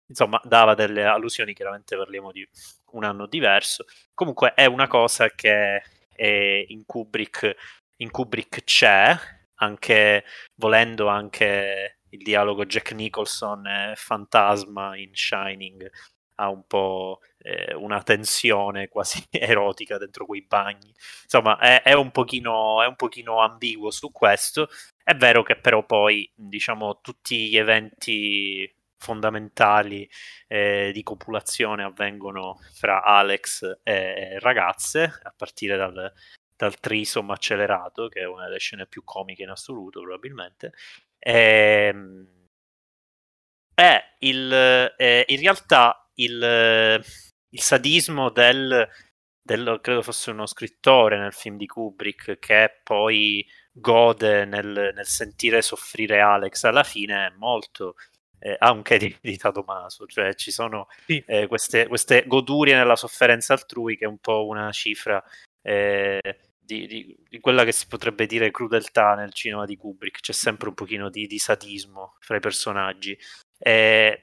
[0.08, 2.44] insomma, dava delle allusioni, chiaramente parliamo di
[2.94, 3.86] un anno diverso.
[4.16, 5.84] Comunque è una cosa che
[6.16, 7.56] eh, in Kubrick,
[7.98, 9.16] in Kubrick c'è,
[9.56, 10.24] anche
[10.56, 15.90] volendo anche il dialogo Jack Nicholson e Fantasma in Shining
[16.36, 20.94] ha un po' eh, una tensione quasi erotica dentro quei bagni.
[21.24, 24.70] Insomma, è, è, un pochino, è un pochino ambiguo su questo.
[25.04, 30.10] È vero che però poi, diciamo, tutti gli eventi fondamentali
[30.48, 36.14] eh, di copulazione avvengono fra Alex e ragazze, a partire dal,
[36.64, 40.74] dal trisom accelerato, che è una delle scene più comiche in assoluto, probabilmente.
[41.20, 42.28] E, ehm,
[43.74, 44.52] è il,
[44.96, 47.04] è in realtà il,
[47.50, 48.88] il sadismo del,
[49.42, 55.62] del, credo fosse uno scrittore nel film di Kubrick che poi gode nel, nel sentire
[55.64, 57.96] soffrire Alex alla fine è molto
[58.38, 61.24] eh, anche di, di Tadomaso, cioè ci sono sì.
[61.26, 65.24] eh, queste, queste, godurie nella sofferenza altrui che è un po' una cifra
[65.62, 66.20] eh,
[66.66, 70.70] di, di, di, quella che si potrebbe dire crudeltà nel cinema di Kubrick, c'è sempre
[70.70, 73.18] un pochino di, di sadismo fra i personaggi.
[73.58, 74.22] E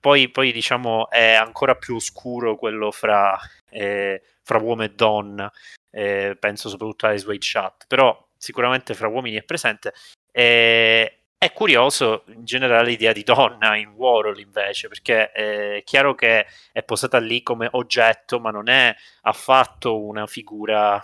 [0.00, 3.38] poi, poi, diciamo è ancora più oscuro quello fra,
[3.70, 5.50] eh, fra uomo e donna,
[5.90, 9.92] eh, penso soprattutto a Ice White Shot, però sicuramente fra uomini è presente.
[10.32, 16.46] E, è curioso in generale l'idea di donna in Warhol invece, perché è chiaro che
[16.70, 21.02] è posata lì come oggetto, ma non è affatto una figura,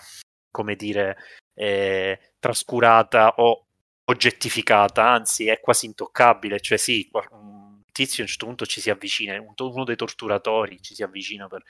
[0.52, 1.16] come dire,
[1.54, 3.66] eh, trascurata o
[4.04, 8.90] oggettificata, anzi è quasi intoccabile, cioè sì, un tizio a un certo punto ci si
[8.90, 11.64] avvicina, uno dei torturatori ci si avvicina per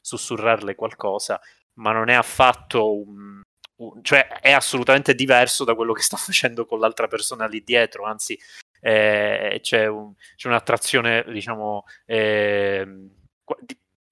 [0.00, 1.38] sussurrarle qualcosa,
[1.74, 3.42] ma non è affatto un,
[4.02, 8.38] cioè è assolutamente diverso da quello che sta facendo con l'altra persona lì dietro, anzi
[8.80, 12.86] eh, c'è, un, c'è, un'attrazione, diciamo, eh,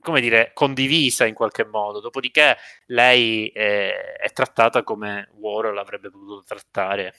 [0.00, 2.00] come dire, condivisa in qualche modo.
[2.00, 7.14] Dopodiché lei eh, è trattata come Warhol avrebbe potuto trattare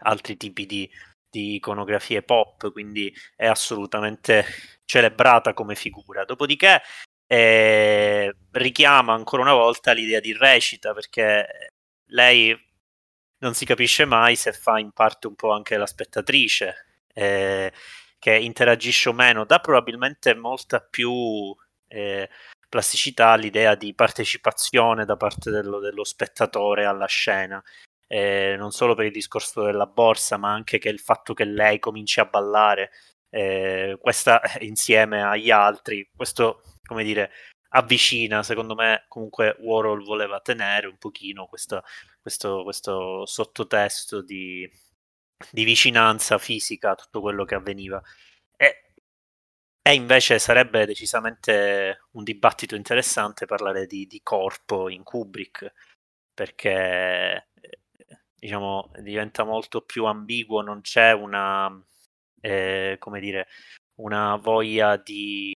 [0.00, 0.88] altri tipi di,
[1.28, 4.44] di iconografie pop, quindi è assolutamente
[4.84, 6.24] celebrata come figura.
[6.24, 6.82] Dopodiché
[7.26, 11.63] eh, richiama ancora una volta l'idea di recita perché
[12.06, 12.56] lei
[13.38, 17.72] non si capisce mai se fa in parte un po' anche la spettatrice, eh,
[18.18, 21.54] che interagisce o meno, dà probabilmente molta più
[21.88, 22.28] eh,
[22.68, 27.62] plasticità all'idea di partecipazione da parte dello, dello spettatore alla scena.
[28.06, 31.78] Eh, non solo per il discorso della borsa, ma anche che il fatto che lei
[31.78, 32.90] cominci a ballare,
[33.30, 37.30] eh, questa insieme agli altri, questo, come dire,
[37.74, 41.82] avvicina, secondo me, comunque Warhol voleva tenere un pochino questo,
[42.20, 44.68] questo, questo sottotesto di,
[45.50, 48.00] di vicinanza fisica a tutto quello che avveniva.
[48.56, 48.92] E,
[49.82, 55.72] e, invece sarebbe decisamente un dibattito interessante parlare di, di corpo in Kubrick,
[56.32, 57.48] perché
[58.36, 61.70] diciamo diventa molto più ambiguo, non c'è una,
[62.40, 63.48] eh, come dire,
[63.96, 65.53] una voglia di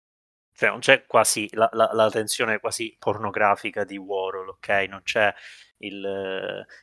[0.57, 4.69] cioè non c'è quasi la, la, la, tensione quasi pornografica di Warhol, ok?
[4.89, 5.33] Non c'è
[5.79, 6.05] il,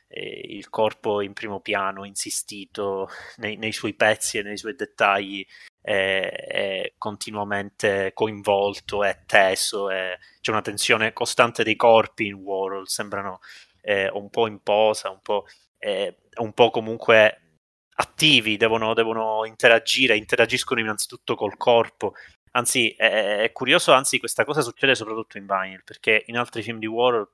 [0.08, 3.08] eh, il corpo in primo piano insistito
[3.38, 5.44] nei, nei, suoi pezzi e nei suoi dettagli,
[5.80, 12.88] è, è continuamente coinvolto, è teso, è, c'è una tensione costante dei corpi in Warhol,
[12.88, 13.40] sembrano
[13.80, 15.46] eh, un po' in posa, un po',
[15.78, 17.40] eh, un po' comunque
[17.96, 22.14] attivi, devono, devono interagire, interagiscono innanzitutto col corpo,
[22.56, 26.78] Anzi, è, è, curioso, anzi, questa cosa succede soprattutto in Vinyl, perché in altri film
[26.78, 27.28] di Warhol,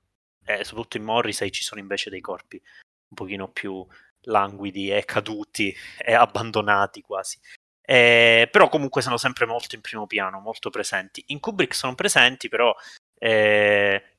[0.47, 3.87] eh, soprattutto in Morrissey, ci sono invece dei corpi un pochino più
[4.23, 7.39] languidi e caduti e abbandonati quasi.
[7.83, 11.25] Eh, però comunque sono sempre molto in primo piano, molto presenti.
[11.29, 12.75] In Kubrick sono presenti, però
[13.19, 14.17] eh,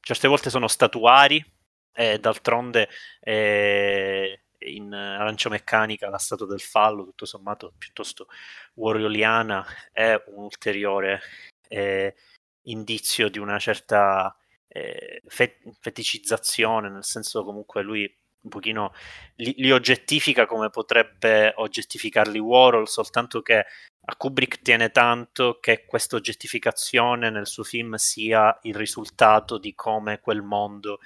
[0.00, 1.44] certe volte sono statuari,
[1.92, 2.88] e d'altronde
[3.20, 8.26] eh, in Arancia Meccanica la statua del fallo, tutto sommato piuttosto
[8.74, 11.20] warrioliana, è un ulteriore
[11.68, 12.14] eh,
[12.62, 14.34] indizio di una certa
[14.68, 18.94] eh, fet- feticizzazione, nel senso comunque lui un pochino
[19.36, 23.58] li, li, oggettifica come potrebbe oggettificarli Warhol, soltanto che
[24.02, 30.20] a Kubrick tiene tanto che questa oggettificazione nel suo film sia il risultato di come
[30.20, 31.00] quel mondo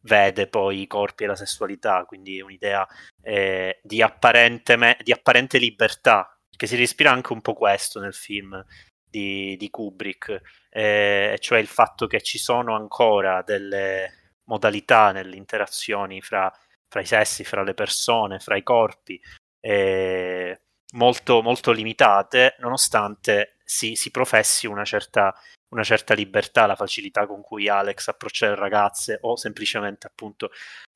[0.00, 2.86] vede poi i corpi e la sessualità, quindi è un'idea
[3.22, 8.64] eh, di, apparente, di, apparente libertà, che si respira anche un po' questo nel film
[9.08, 16.20] di, di Kubrick, eh, cioè il fatto che ci sono ancora delle modalità nelle interazioni
[16.20, 16.52] fra,
[16.88, 19.20] fra i sessi, fra le persone, fra i corpi,
[19.60, 20.60] eh,
[20.92, 25.34] molto, molto limitate, nonostante si, si professi una certa
[25.70, 30.50] una certa libertà, la facilità con cui Alex approccia le ragazze o semplicemente appunto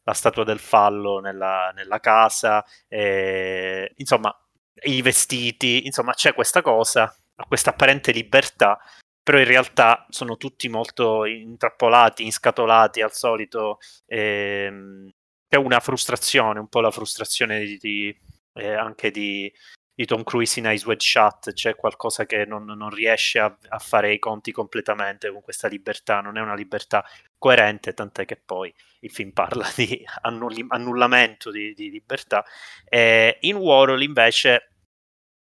[0.04, 4.34] la statua del fallo nella, nella casa, eh, insomma
[4.84, 7.14] i vestiti, insomma c'è questa cosa,
[7.46, 8.78] questa apparente libertà,
[9.22, 13.78] però in realtà sono tutti molto intrappolati, inscatolati al solito.
[14.06, 15.10] Ehm,
[15.48, 18.20] c'è una frustrazione, un po' la frustrazione di, di,
[18.54, 19.52] eh, anche di,
[19.94, 23.78] di Tom Cruise in Ice Wide Shut, c'è qualcosa che non, non riesce a, a,
[23.78, 27.04] fare i conti completamente con questa libertà, non è una libertà
[27.36, 32.44] coerente, tant'è che poi il film parla di annulli, annullamento di, di libertà.
[32.88, 34.70] Eh, in Warhol invece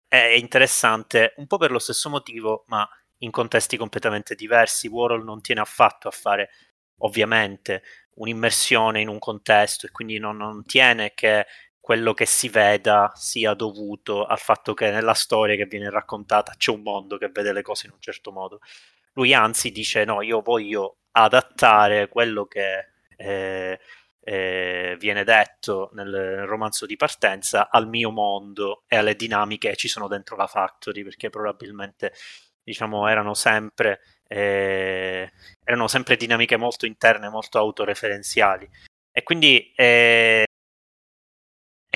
[0.09, 4.89] è interessante un po' per lo stesso motivo, ma in contesti completamente diversi.
[4.89, 6.51] Warhol non tiene affatto a fare
[7.03, 7.83] ovviamente
[8.15, 11.47] un'immersione in un contesto e quindi non, non tiene che
[11.81, 16.71] quello che si veda sia dovuto al fatto che nella storia che viene raccontata c'è
[16.71, 18.61] un mondo che vede le cose in un certo modo.
[19.15, 23.81] Lui anzi dice no, io voglio adattare quello che eh,
[24.23, 29.77] eh, viene detto nel, nel, romanzo di partenza al mio mondo e alle dinamiche che
[29.77, 32.13] ci sono dentro la factory, perché probabilmente
[32.63, 35.33] diciamo erano sempre, eh,
[35.65, 38.69] erano sempre dinamiche molto interne, molto autoreferenziali.
[39.13, 40.45] E quindi eh,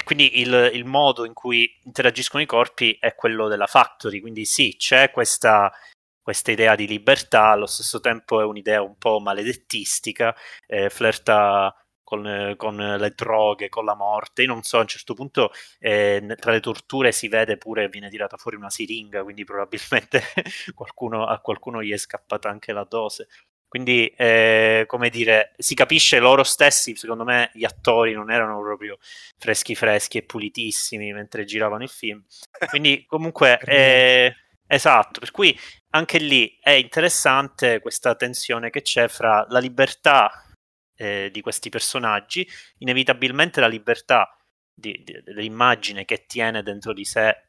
[0.04, 4.76] quindi il, il, modo in cui interagiscono i corpi è quello della factory, quindi sì,
[4.76, 5.72] c'è questa,
[6.22, 10.34] questa idea di libertà, allo stesso tempo è un'idea un po' maledettistica,
[10.66, 14.42] eh, flirta con, con, le droghe, con la morte.
[14.42, 18.10] Io non so, a un certo punto eh, tra le torture si vede pure viene
[18.10, 20.22] tirata fuori una siringa, quindi probabilmente
[20.74, 23.28] qualcuno, a qualcuno gli è scappata anche la dose.
[23.74, 28.98] Quindi, eh, come dire, si capisce loro stessi, secondo me gli attori non erano proprio
[29.37, 32.24] freschi freschi e pulitissimi mentre giravano il film.
[32.68, 34.32] Quindi, comunque, eh,
[34.64, 35.58] esatto, per cui
[35.90, 40.30] anche lì è interessante questa tensione che c'è fra la libertà
[40.94, 44.38] eh, di questi personaggi, inevitabilmente la libertà
[44.72, 47.48] di, di, dell'immagine che tiene dentro di sé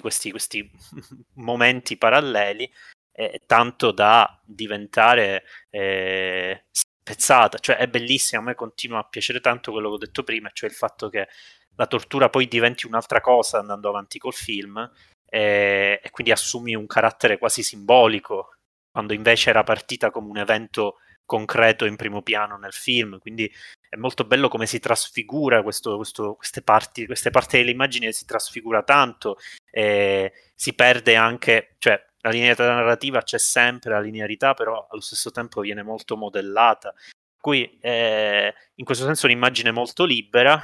[0.00, 0.70] questi, questi
[1.34, 2.70] momenti paralleli
[3.16, 6.66] eh, tanto da diventare eh,
[7.02, 10.50] pezzata, cioè è bellissima, a me continua a piacere tanto quello che ho detto prima,
[10.52, 11.28] cioè il fatto che
[11.76, 14.78] la tortura poi diventi un'altra cosa andando avanti col film
[15.24, 18.56] e, e quindi assumi un carattere quasi simbolico,
[18.90, 23.50] quando invece era partita come un evento concreto in primo piano nel film, quindi
[23.88, 28.82] è molto bello come si trasfigura questo, questo, queste, parti, queste parti dell'immagine, si trasfigura
[28.82, 29.38] tanto,
[29.70, 35.30] e si perde anche, cioè la linearità narrativa c'è sempre, la linearità però allo stesso
[35.30, 36.92] tempo viene molto modellata,
[37.40, 40.60] qui è in questo senso un'immagine molto libera,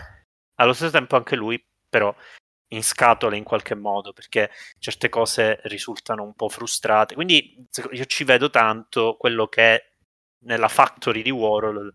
[0.56, 2.14] allo stesso tempo anche lui però
[2.68, 7.14] in scatole in qualche modo perché certe cose risultano un po' frustrate.
[7.14, 9.90] Quindi io ci vedo tanto quello che è
[10.44, 11.94] nella factory di Warhol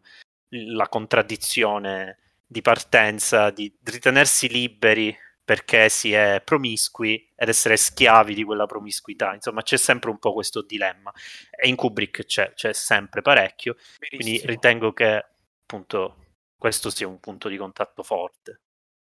[0.49, 8.43] la contraddizione di partenza, di ritenersi liberi perché si è promiscui ed essere schiavi di
[8.43, 9.33] quella promiscuità.
[9.33, 11.09] Insomma, c'è sempre un po' questo dilemma.
[11.49, 13.77] E in Kubrick c'è, c'è sempre parecchio.
[13.97, 14.21] Verissimo.
[14.21, 15.25] Quindi ritengo che
[15.61, 16.25] appunto
[16.57, 18.63] questo sia un punto di contatto forte.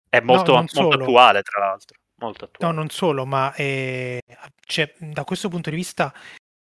[0.08, 1.98] È molto, no, molto attuale, tra l'altro.
[2.18, 2.72] Molto attuale.
[2.72, 4.22] No, non solo, ma eh,
[5.00, 6.14] da questo punto di vista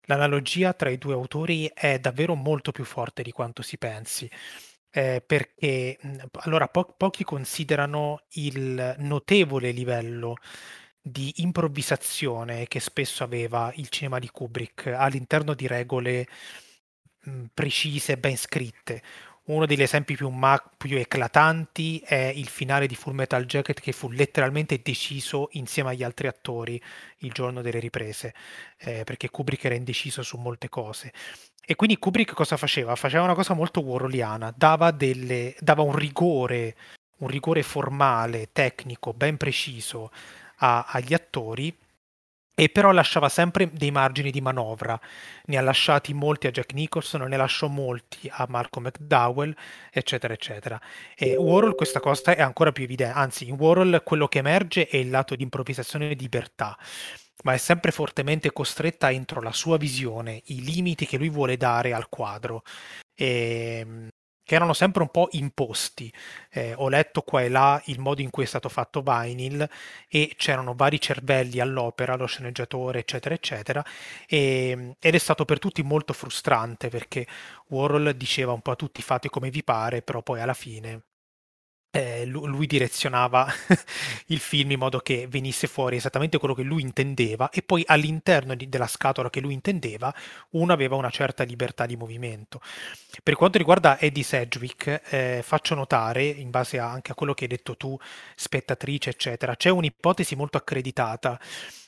[0.03, 4.31] l'analogia tra i due autori è davvero molto più forte di quanto si pensi.
[4.95, 5.99] Eh, perché
[6.45, 10.35] allora po- pochi considerano il notevole livello
[11.01, 16.27] di improvvisazione che spesso aveva il cinema di Kubrick all'interno di regole
[17.25, 19.03] mh, precise, ben scritte.
[19.53, 23.93] Uno degli esempi più, ma- più eclatanti è il finale di Full Metal Jacket che
[23.93, 26.81] fu letteralmente deciso insieme agli altri attori
[27.19, 28.35] il giorno delle riprese,
[28.79, 31.12] eh, perché Kubrick era indeciso su molte cose.
[31.65, 32.97] E quindi Kubrick cosa faceva?
[32.97, 36.75] Faceva una cosa molto warholiana, dava, delle, dava un rigore,
[37.19, 40.11] un rigore formale, tecnico, ben preciso
[40.57, 41.77] a, agli attori
[42.62, 44.98] e però lasciava sempre dei margini di manovra.
[45.46, 49.53] Ne ha lasciati molti a Jack Nicholson, ne lasciò molti a Marco McDowell,
[49.90, 50.81] eccetera, eccetera.
[51.16, 54.96] E Warhol questa cosa è ancora più evidente, anzi in Warhol quello che emerge è
[54.96, 56.79] il lato di improvvisazione e libertà,
[57.42, 61.92] ma è sempre fortemente costretta entro la sua visione, i limiti che lui vuole dare
[61.92, 62.62] al quadro.
[63.12, 64.09] E, ehm,
[64.45, 66.13] che erano sempre un po' imposti.
[66.51, 69.69] Eh, ho letto qua e là il modo in cui è stato fatto Vinyl
[70.09, 73.85] e c'erano vari cervelli all'opera, lo sceneggiatore, eccetera, eccetera,
[74.27, 77.27] e, ed è stato per tutti molto frustrante perché
[77.69, 81.03] Warhol diceva un po' a tutti fate come vi pare, però poi alla fine
[81.95, 83.47] eh, lui direzionava
[84.29, 88.55] il film in modo che venisse fuori esattamente quello che lui intendeva e poi all'interno
[88.55, 90.13] di, della scatola che lui intendeva
[90.53, 92.61] uno aveva una certa libertà di movimento.
[93.23, 97.45] Per quanto riguarda Eddie Sedgwick, eh, faccio notare, in base a, anche a quello che
[97.45, 97.97] hai detto tu,
[98.35, 101.39] spettatrice, eccetera, c'è un'ipotesi molto accreditata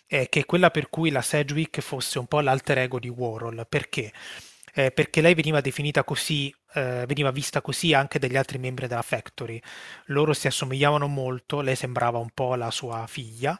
[0.06, 3.66] eh, che è quella per cui la Sedgwick fosse un po' l'alter ego di Warhol.
[3.66, 4.12] Perché?
[4.74, 9.02] Eh, perché lei veniva definita così, eh, veniva vista così anche dagli altri membri della
[9.02, 9.60] Factory.
[10.06, 13.58] Loro si assomigliavano molto, lei sembrava un po' la sua figlia.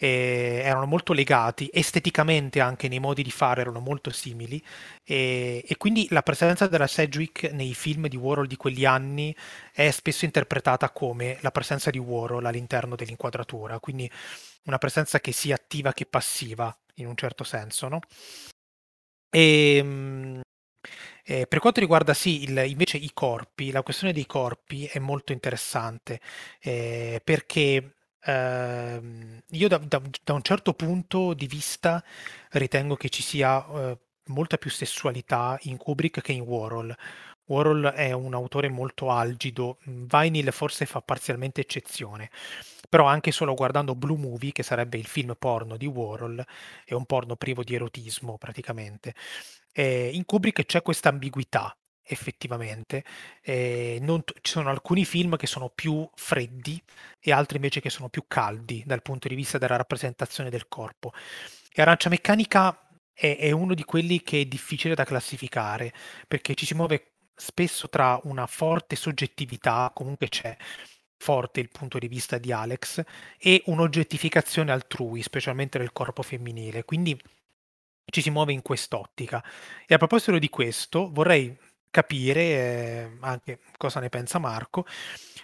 [0.00, 4.62] erano molto legati, esteticamente anche nei modi di fare erano molto simili
[5.02, 9.34] e, e, quindi la presenza della Sedgwick nei film di Warhol di quegli anni
[9.72, 14.08] è spesso interpretata come la presenza di Warhol all'interno dell'inquadratura, quindi
[14.66, 18.00] una presenza che sia attiva che passiva in un certo senso, no?
[19.30, 20.40] E, ehm,
[21.24, 25.32] eh, per quanto riguarda sì, il, invece i corpi, la questione dei corpi è molto
[25.32, 26.20] interessante
[26.60, 32.02] eh, perché eh, io da, da, da, un certo punto di vista
[32.52, 36.94] ritengo che ci sia eh, molta più sessualità in Kubrick che in Warhol.
[37.48, 42.30] Warhol è un autore molto algido, Vinyl forse fa parzialmente eccezione,
[42.88, 46.44] però anche solo guardando Blue Movie, che sarebbe il film porno di Warhol,
[46.84, 49.14] è un porno privo di erotismo praticamente.
[49.72, 51.76] Eh, in Kubrick c'è questa ambiguità
[52.10, 53.04] effettivamente.
[53.42, 56.82] Eh, non, ci sono alcuni film che sono più freddi
[57.20, 61.12] e altri invece che sono più caldi dal punto di vista della rappresentazione del corpo.
[61.72, 62.82] E Arancia Meccanica
[63.12, 65.92] è uno di quelli che è difficile da classificare
[66.28, 70.56] perché ci si muove spesso tra una forte soggettività, comunque c'è
[71.16, 73.02] forte il punto di vista di Alex,
[73.38, 76.84] e un'oggettificazione altrui, specialmente del corpo femminile.
[76.84, 77.18] Quindi
[78.10, 79.42] ci si muove in quest'ottica.
[79.86, 81.56] E a proposito di questo, vorrei
[81.90, 84.86] capire eh, anche cosa ne pensa Marco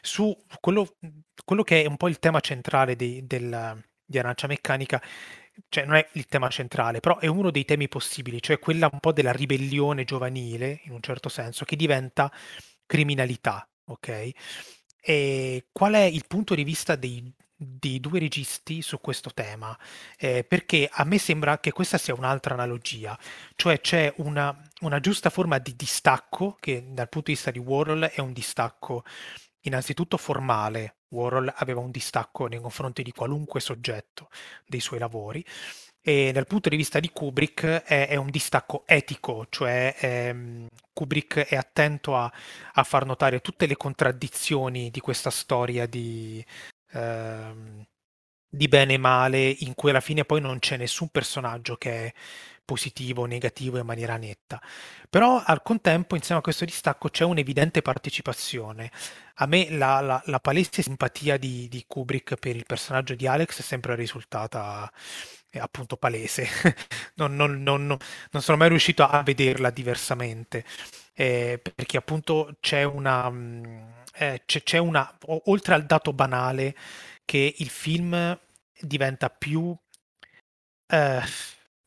[0.01, 0.97] su quello,
[1.45, 5.03] quello, che è un po' il tema centrale di, del, di Arancia Meccanica
[5.69, 9.01] cioè non è il tema centrale, però è uno dei temi possibili, cioè quella un
[9.01, 12.31] po' della ribellione giovanile, in un certo senso, che diventa
[12.87, 14.31] criminalità, ok?
[15.01, 19.77] E qual è il punto di vista dei, di due registi su questo tema,
[20.19, 23.19] eh, perché a me sembra che questa sia un'altra analogia,
[23.57, 28.11] cioè c'è una, una giusta forma di distacco che dal punto di vista di Warhol
[28.13, 29.05] è un distacco
[29.63, 30.97] innanzitutto formale.
[31.15, 34.29] Warhol aveva un distacco nei confronti di qualunque soggetto
[34.67, 35.45] dei suoi lavori
[36.07, 41.47] e dal punto di vista di Kubrick è, è un distacco etico, cioè ehm, Kubrick
[41.47, 42.31] è attento a,
[42.75, 46.45] a, far notare tutte le contraddizioni di questa storia di,
[46.93, 47.87] ehm,
[48.55, 52.13] di bene e male, in cui alla fine poi non c'è nessun personaggio che è
[52.65, 54.61] positivo o negativo in maniera netta.
[55.09, 58.91] Però al contempo, insieme a questo distacco, c'è un'evidente partecipazione.
[59.37, 63.59] A me la, la, la palese simpatia di, di, Kubrick per il personaggio di Alex
[63.59, 64.91] è sempre risultata
[65.51, 66.49] eh, appunto palese.
[67.17, 70.65] non, non, non, non, sono mai riuscito a vederla diversamente.
[71.15, 73.65] Eh, perché appunto c'è una, mm,
[74.15, 76.75] eh, c'è, c'è una, oltre al dato banale
[77.25, 78.39] che il film
[78.81, 79.77] diventa più
[80.87, 81.23] eh,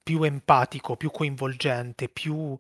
[0.07, 2.57] più empatico, più coinvolgente, più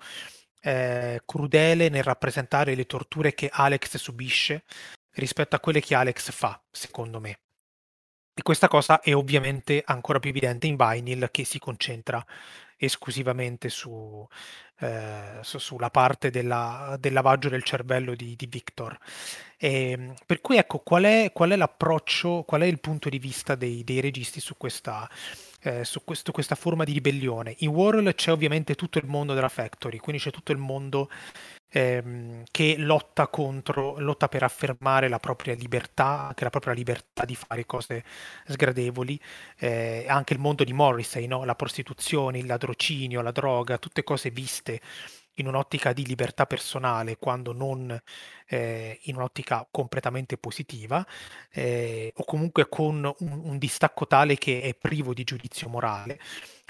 [0.61, 4.65] eh, crudele nel rappresentare le torture che Alex subisce
[5.13, 7.39] rispetto a quelle che Alex fa, secondo me.
[8.33, 12.23] E questa cosa è ovviamente ancora più evidente in Vinyl che si concentra
[12.77, 14.25] esclusivamente su,
[14.79, 18.97] eh, su, sulla parte della, del lavaggio del cervello di, di Victor.
[19.57, 23.19] E, ehm, per cui ecco, qual è, qual è, l'approccio, qual è il punto di
[23.19, 25.09] vista dei, dei registi su questa,
[25.61, 27.55] eh, su questo, questa forma di ribellione.
[27.59, 31.09] In Warhol c'è ovviamente tutto il mondo della Factory, quindi c'è tutto il mondo
[31.69, 37.35] ehm, che lotta contro, lotta per affermare la propria libertà, anche la propria libertà di
[37.35, 38.03] fare cose
[38.47, 39.19] sgradevoli,
[39.59, 41.43] eh, anche il mondo di Morrissey, no?
[41.45, 44.81] la prostituzione, il ladrocinio, la droga, tutte cose viste
[45.37, 47.99] in un'ottica di libertà personale quando non
[48.47, 51.05] eh, in un'ottica completamente positiva
[51.51, 56.19] eh, o comunque con un, un, distacco tale che è privo di giudizio morale.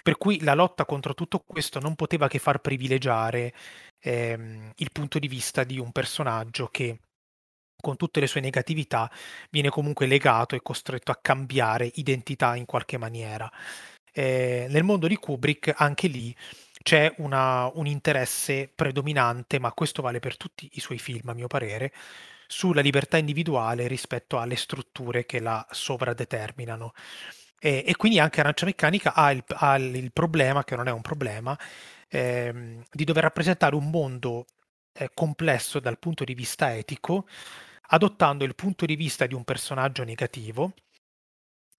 [0.08, 3.54] Per cui la lotta contro tutto questo non poteva che far privilegiare
[4.00, 7.00] ehm, il punto di vista di un personaggio che
[7.76, 9.12] con tutte le sue negatività
[9.50, 13.52] viene comunque legato e costretto a cambiare identità in qualche maniera.
[14.14, 16.34] Eh, nel mondo di Kubrick anche lì
[16.82, 21.48] c'è una, un interesse predominante, ma questo vale per tutti i suoi film, a mio
[21.48, 21.92] parere,
[22.48, 26.94] sulla libertà individuale rispetto alle strutture che la sovradeterminano.
[27.60, 31.02] E, e quindi anche Arancia Meccanica ha il, ha il, problema, che non è un
[31.02, 31.58] problema,
[32.10, 34.46] ehm, di dover rappresentare un mondo
[34.94, 37.28] eh, complesso dal punto di vista etico,
[37.90, 40.74] adottando il punto di vista di un personaggio negativo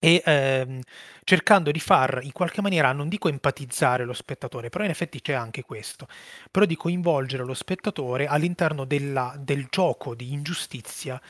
[0.00, 0.80] e ehm,
[1.24, 5.32] cercando di far in qualche maniera, non dico empatizzare lo spettatore, però in effetti c'è
[5.32, 6.06] anche questo,
[6.50, 11.20] però di coinvolgere lo spettatore all'interno della, del gioco di ingiustizia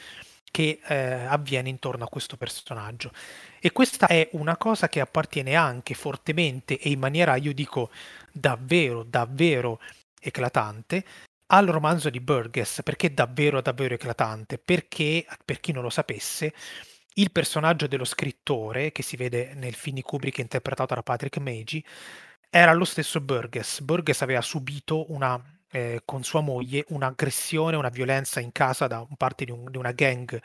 [0.51, 0.97] che eh,
[1.27, 3.13] avviene intorno a questo personaggio.
[3.61, 7.91] E questa è una cosa che appartiene anche fortemente e in maniera, io dico,
[8.33, 9.81] davvero, davvero
[10.21, 11.05] eclatante
[11.47, 12.83] al romanzo di Burgess.
[12.83, 14.59] Perché davvero, davvero eclatante?
[14.59, 16.53] Perché, per chi non lo sapesse,
[17.15, 21.85] il personaggio dello scrittore, che si vede nel film di Kubrick interpretato da Patrick Meiji,
[22.51, 23.81] era lo stesso Burgess.
[23.81, 25.41] Burgess aveva subito una,
[25.71, 29.93] eh, con sua moglie un'aggressione, una violenza in casa da parte di, un, di una
[29.93, 30.41] gang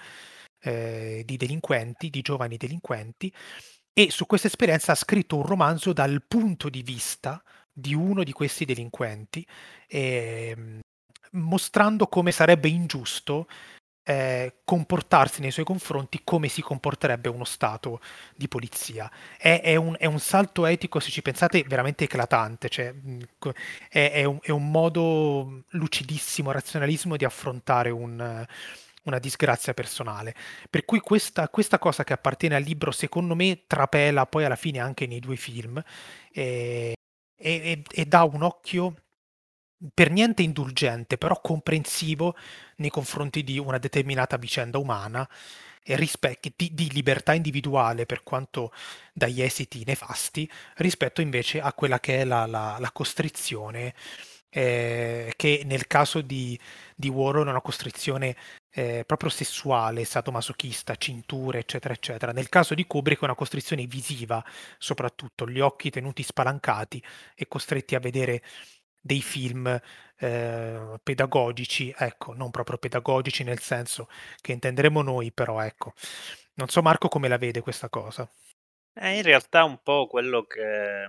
[0.61, 3.33] eh, di delinquenti, di giovani delinquenti,
[3.93, 8.31] e su questa esperienza ha scritto un romanzo dal punto di vista di uno di
[8.31, 9.45] questi delinquenti,
[9.87, 10.79] eh,
[11.31, 13.47] mostrando come sarebbe ingiusto
[14.03, 18.01] eh, comportarsi nei suoi confronti come si comporterebbe uno Stato
[18.35, 19.09] di polizia.
[19.37, 22.93] È, è, un, è un, salto etico, se ci pensate, veramente eclatante, cioè,
[23.89, 28.45] è, è, un, è, un, modo lucidissimo, razionalismo di affrontare un,
[29.03, 30.35] una disgrazia personale.
[30.69, 34.79] Per cui questa, questa, cosa che appartiene al libro, secondo me, trapela poi alla fine
[34.79, 35.81] anche nei due film
[36.31, 36.93] e,
[37.35, 38.95] e, e dà un occhio
[39.93, 42.35] per niente indulgente, però comprensivo
[42.77, 45.27] nei confronti di una determinata vicenda umana
[45.83, 48.71] e rispe- di, di, libertà individuale per quanto
[49.11, 53.93] dagli esiti nefasti, rispetto invece a quella che è la, la, la costrizione,
[54.49, 56.57] eh, che nel caso di,
[56.95, 58.35] di Warhol è una costrizione
[58.71, 62.31] eh, proprio sessuale, sadomasochista, cinture, eccetera, eccetera.
[62.31, 64.43] Nel caso di Kubrick è una costrizione visiva,
[64.77, 67.03] soprattutto gli occhi tenuti spalancati
[67.35, 68.41] e costretti a vedere
[69.03, 69.67] dei film
[70.17, 74.07] eh, pedagogici, ecco, non proprio pedagogici nel senso
[74.39, 75.93] che intenderemo noi, però ecco.
[76.55, 78.29] Non so Marco come la vede questa cosa.
[78.93, 81.07] È in realtà un po' quello che,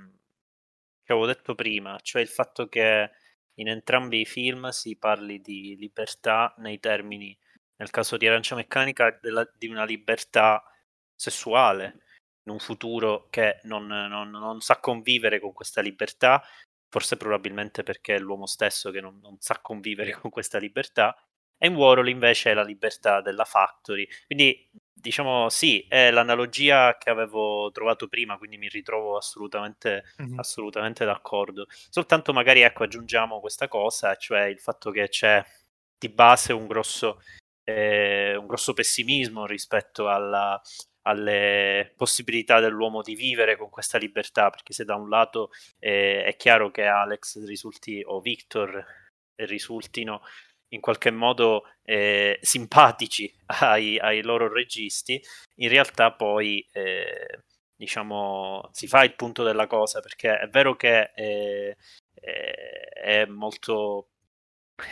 [1.03, 3.11] che avevo detto prima, cioè il fatto che
[3.55, 7.39] in entrambi i film si parli di libertà nei termini,
[7.77, 10.65] nel caso di Arancia Meccanica, della, di una libertà
[11.15, 12.03] sessuale
[12.47, 16.43] in un futuro che non, non, non sa convivere con questa libertà,
[16.95, 21.17] forse probabilmente perché è l'uomo stesso che non, non sa convivere con questa libertà,
[21.59, 24.07] e in Warhol invece è la libertà della factory.
[24.27, 30.39] Quindi diciamo sì, è l'analogia che avevo trovato prima, quindi mi ritrovo assolutamente, mm-hmm.
[30.39, 31.67] assolutamente d'accordo.
[31.69, 35.45] Soltanto magari ecco aggiungiamo questa cosa, cioè il fatto che c'è
[35.99, 37.21] di base un grosso,
[37.65, 40.63] eh, un grosso pessimismo rispetto alla,
[41.07, 46.37] alle possibilità dell'uomo di vivere con questa libertà, perché se da un lato eh, è
[46.37, 48.85] chiaro che Alex risulti o Victor
[49.37, 50.23] risultino
[50.69, 55.21] in qualche modo eh, simpatici ai, ai, loro registi,
[55.57, 57.41] in realtà poi eh,
[57.77, 61.77] diciamo si fa il punto della cosa perché è vero che eh,
[62.15, 64.09] eh è molto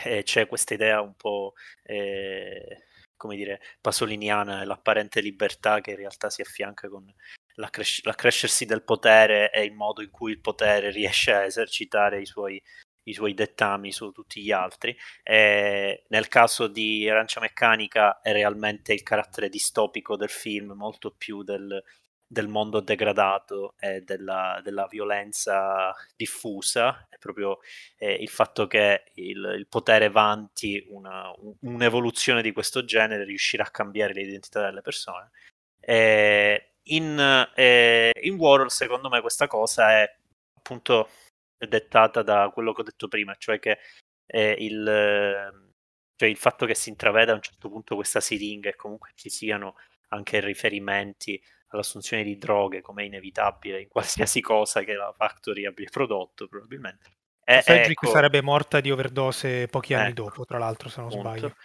[0.04, 2.84] eh, c'è questa idea un po' eh,
[3.22, 7.06] come dire pasoliniana l'apparente libertà che in realtà si affianca con
[7.54, 12.60] l'accrescersi del potere e il modo in cui il potere riesce a esercitare i suoi
[13.04, 14.96] i suoi dettami su tutti gli altri.
[15.24, 21.42] E nel caso di Arancia Meccanica è realmente il carattere distopico del film, molto più
[21.42, 21.82] del,
[22.32, 27.58] del mondo degradato e della, della violenza diffusa, è proprio
[27.98, 31.30] eh, il fatto che il, il potere vanti una,
[31.60, 35.30] un'evoluzione di questo genere riuscirà a cambiare l'identità delle persone.
[35.78, 40.16] E in, eh, in Warhol, secondo me, questa cosa è
[40.56, 41.10] appunto
[41.58, 43.78] dettata da quello che ho detto prima, cioè che
[44.24, 44.84] eh, il,
[46.16, 49.28] cioè il fatto che si intraveda a un certo punto questa siringa e comunque ci
[49.28, 49.74] siano
[50.08, 51.40] anche riferimenti
[51.72, 57.10] all'assunzione di droghe come è inevitabile in qualsiasi cosa che la Factory abbia prodotto probabilmente.
[57.44, 61.10] E, Cedric ecco, sarebbe morta di overdose pochi anni ecco, dopo, tra l'altro, se non
[61.10, 61.28] appunto.
[61.28, 61.56] sbaglio.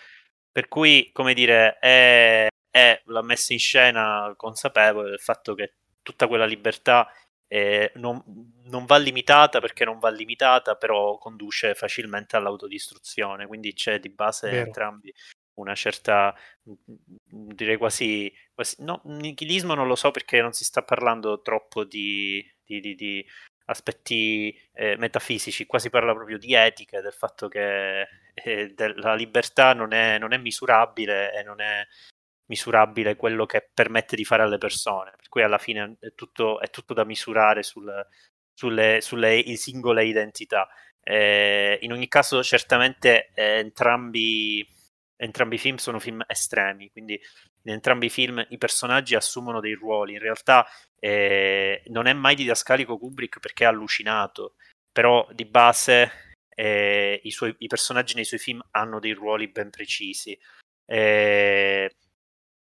[0.52, 6.28] Per cui, come dire, è, è la messa in scena consapevole del fatto che tutta
[6.28, 7.08] quella libertà
[7.48, 8.22] eh, non,
[8.64, 14.50] non, va limitata perché non va limitata, però conduce facilmente all'autodistruzione, quindi c'è di base
[14.50, 14.66] Vero.
[14.66, 15.14] entrambi
[15.58, 21.42] una certa, direi quasi, quasi no, nichilismo non lo so perché non si sta parlando
[21.42, 23.26] troppo di, di, di, di
[23.66, 29.74] aspetti eh, metafisici, qua si parla proprio di etica, del fatto che eh, la libertà
[29.74, 31.86] non è, non è misurabile e non è
[32.48, 36.70] misurabile quello che permette di fare alle persone, per cui alla fine è tutto, è
[36.70, 37.92] tutto da misurare sul,
[38.54, 40.68] sulle, sulle singole identità.
[41.04, 44.66] Eh, in ogni caso, certamente eh, entrambi,
[45.18, 47.20] entrambi i film sono film estremi, quindi
[47.64, 50.14] in entrambi i film i personaggi assumono dei ruoli.
[50.14, 50.66] In realtà
[51.00, 54.56] eh, non è mai didascalico Kubrick perché è allucinato,
[54.92, 56.12] però di base
[56.56, 60.38] eh, i, suoi, i personaggi nei suoi film hanno dei ruoli ben precisi.
[60.86, 61.96] Eh,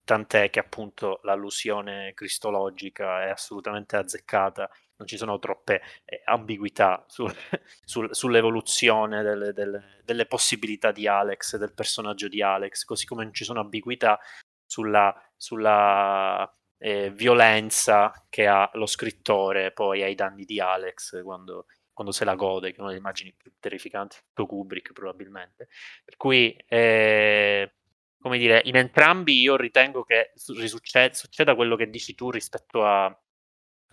[0.04, 7.26] tant'è che appunto l'allusione cristologica è assolutamente azzeccata, non ci sono troppe eh, ambiguità su,
[7.84, 13.34] sul, sull'evoluzione delle, delle, delle, possibilità di Alex, del personaggio di Alex, così come non
[13.34, 14.18] ci sono ambiguità
[14.64, 22.12] sulla, sulla eh, violenza che ha lo scrittore poi ai danni di Alex quando, quando
[22.12, 25.68] se la gode, che è una delle immagini più terrificanti di Kubrick probabilmente.
[26.04, 26.56] Per cui...
[26.66, 27.70] Eh,
[28.18, 33.16] come dire, in entrambi io ritengo che succeda, succeda quello che dici tu rispetto a,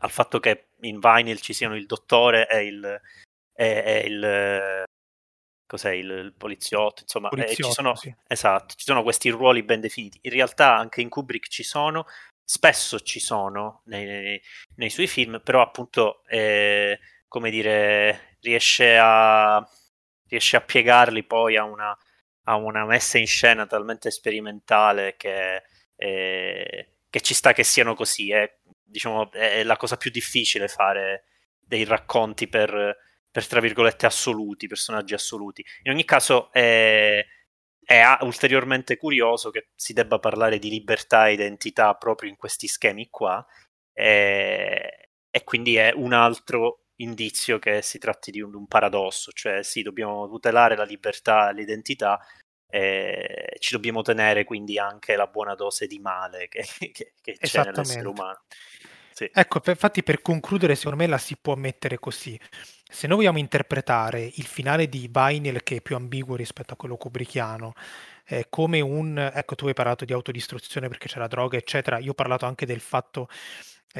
[0.03, 3.01] al fatto che in Vinyl ci siano il dottore e il,
[3.53, 4.83] e, e il
[5.65, 8.15] cos'è il, il, poliziotto, insomma, poliziotto, eh, ci sono, sì.
[8.27, 10.19] esatto, ci sono questi ruoli ben definiti.
[10.21, 12.05] In realtà anche in Kubrick ci sono,
[12.43, 14.41] spesso ci sono nei, nei,
[14.75, 19.67] nei suoi film, però appunto, eh, come dire, riesce a,
[20.27, 21.97] riesce a piegarli poi a una,
[22.43, 25.63] ha una messa in scena talmente sperimentale che,
[25.95, 28.31] eh, che ci sta che siano così.
[28.31, 31.25] È, diciamo, è la cosa più difficile fare
[31.59, 32.97] dei racconti per,
[33.31, 35.65] per tra virgolette, assoluti, personaggi assoluti.
[35.83, 37.25] In ogni caso è,
[37.83, 43.09] è ulteriormente curioso che si debba parlare di libertà e identità proprio in questi schemi
[43.09, 43.45] qua.
[43.91, 49.63] E, e quindi è un altro indizio che si tratti di un, un, paradosso, cioè
[49.63, 52.19] sì, dobbiamo tutelare la libertà e l'identità,
[52.73, 57.65] eh, ci dobbiamo tenere quindi anche la buona dose di male che, che, che c'è
[57.65, 58.41] nell'essere umano.
[59.11, 59.29] Sì.
[59.31, 62.39] Ecco, infatti per concludere, secondo me la si può mettere così.
[62.83, 66.97] Se noi vogliamo interpretare il finale di Vinyl, che è più ambiguo rispetto a quello
[66.97, 67.73] kubrickiano,
[68.25, 69.19] eh, come un...
[69.19, 71.99] Ecco, tu hai parlato di autodistruzione perché c'è la droga, eccetera.
[71.99, 73.27] Io ho parlato anche del fatto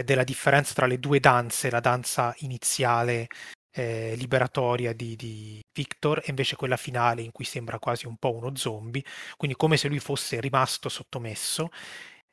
[0.03, 3.27] della differenza tra le due danze, la danza iniziale
[3.71, 8.33] eh, liberatoria di, di, Victor e invece quella finale in cui sembra quasi un po'
[8.33, 9.03] uno zombie,
[9.37, 11.69] quindi come se lui fosse rimasto sottomesso.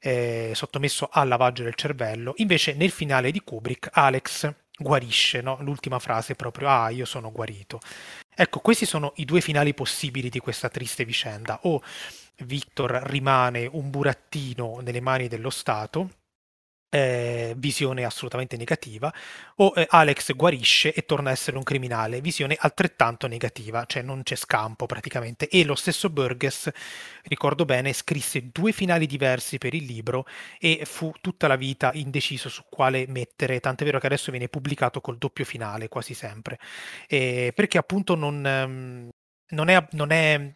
[0.03, 2.33] eh, sottomesso al lavaggio del cervello.
[2.37, 5.59] Invece nel finale di Kubrick Alex guarisce, no?
[5.61, 7.81] l'ultima frase è proprio ah io sono guarito.
[8.35, 11.61] Ecco, questi sono i due finali possibili di questa triste vicenda.
[11.65, 11.83] O
[12.45, 16.11] Victor rimane un burattino nelle mani dello Stato,
[16.91, 19.13] eh, visione assolutamente negativa,
[19.57, 24.23] o eh, Alex guarisce e torna a essere un criminale, visione altrettanto negativa, cioè non
[24.23, 25.49] c'è scampo praticamente.
[25.49, 26.69] E lo stesso Burgess,
[27.25, 30.27] ricordo bene, scrisse due finali diversi per il libro
[30.59, 35.01] e fu tutta la vita indeciso su quale mettere, tant'è vero che adesso viene pubblicato
[35.01, 36.59] col doppio finale quasi sempre,
[37.09, 39.09] eh, perché appunto non, ehm,
[39.51, 40.53] non è, non è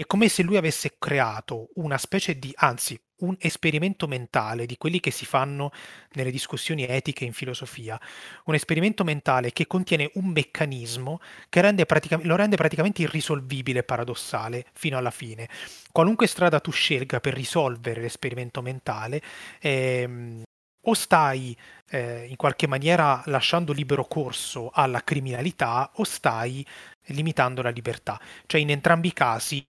[0.00, 4.98] è come se lui avesse creato una specie di, anzi, un esperimento mentale di quelli
[4.98, 5.72] che si fanno
[6.12, 8.00] nelle discussioni etiche in filosofia,
[8.44, 11.20] un esperimento mentale che contiene un meccanismo
[11.50, 15.50] che rende praticam- lo rende praticamente irrisolvibile paradossale fino alla fine.
[15.92, 19.20] Qualunque strada tu scelga per risolvere l'esperimento mentale,
[19.60, 20.44] ehm,
[20.84, 21.54] o stai
[21.90, 26.66] eh, in qualche maniera lasciando libero corso alla criminalità o stai
[27.08, 28.18] limitando la libertà.
[28.46, 29.62] Cioè in entrambi i casi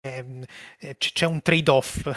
[0.00, 2.08] c'è un trade-off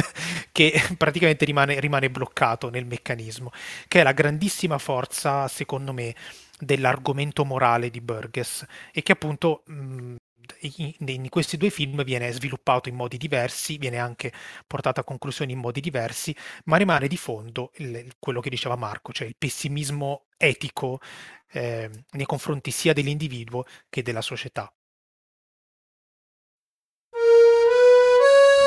[0.52, 3.50] che praticamente rimane, rimane bloccato nel meccanismo,
[3.88, 6.14] che è la grandissima forza, secondo me,
[6.58, 10.14] dell'argomento morale di Burgess e che appunto mh,
[10.60, 14.32] in, in, questi due film viene sviluppato in modi diversi, viene anche
[14.66, 19.12] portato a conclusioni in modi diversi, ma rimane di fondo il, quello che diceva Marco,
[19.12, 21.00] cioè il pessimismo etico
[21.52, 24.72] eh, nei confronti sia dell'individuo che della società.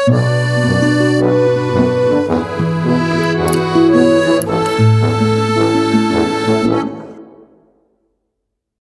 [0.09, 0.36] Bye.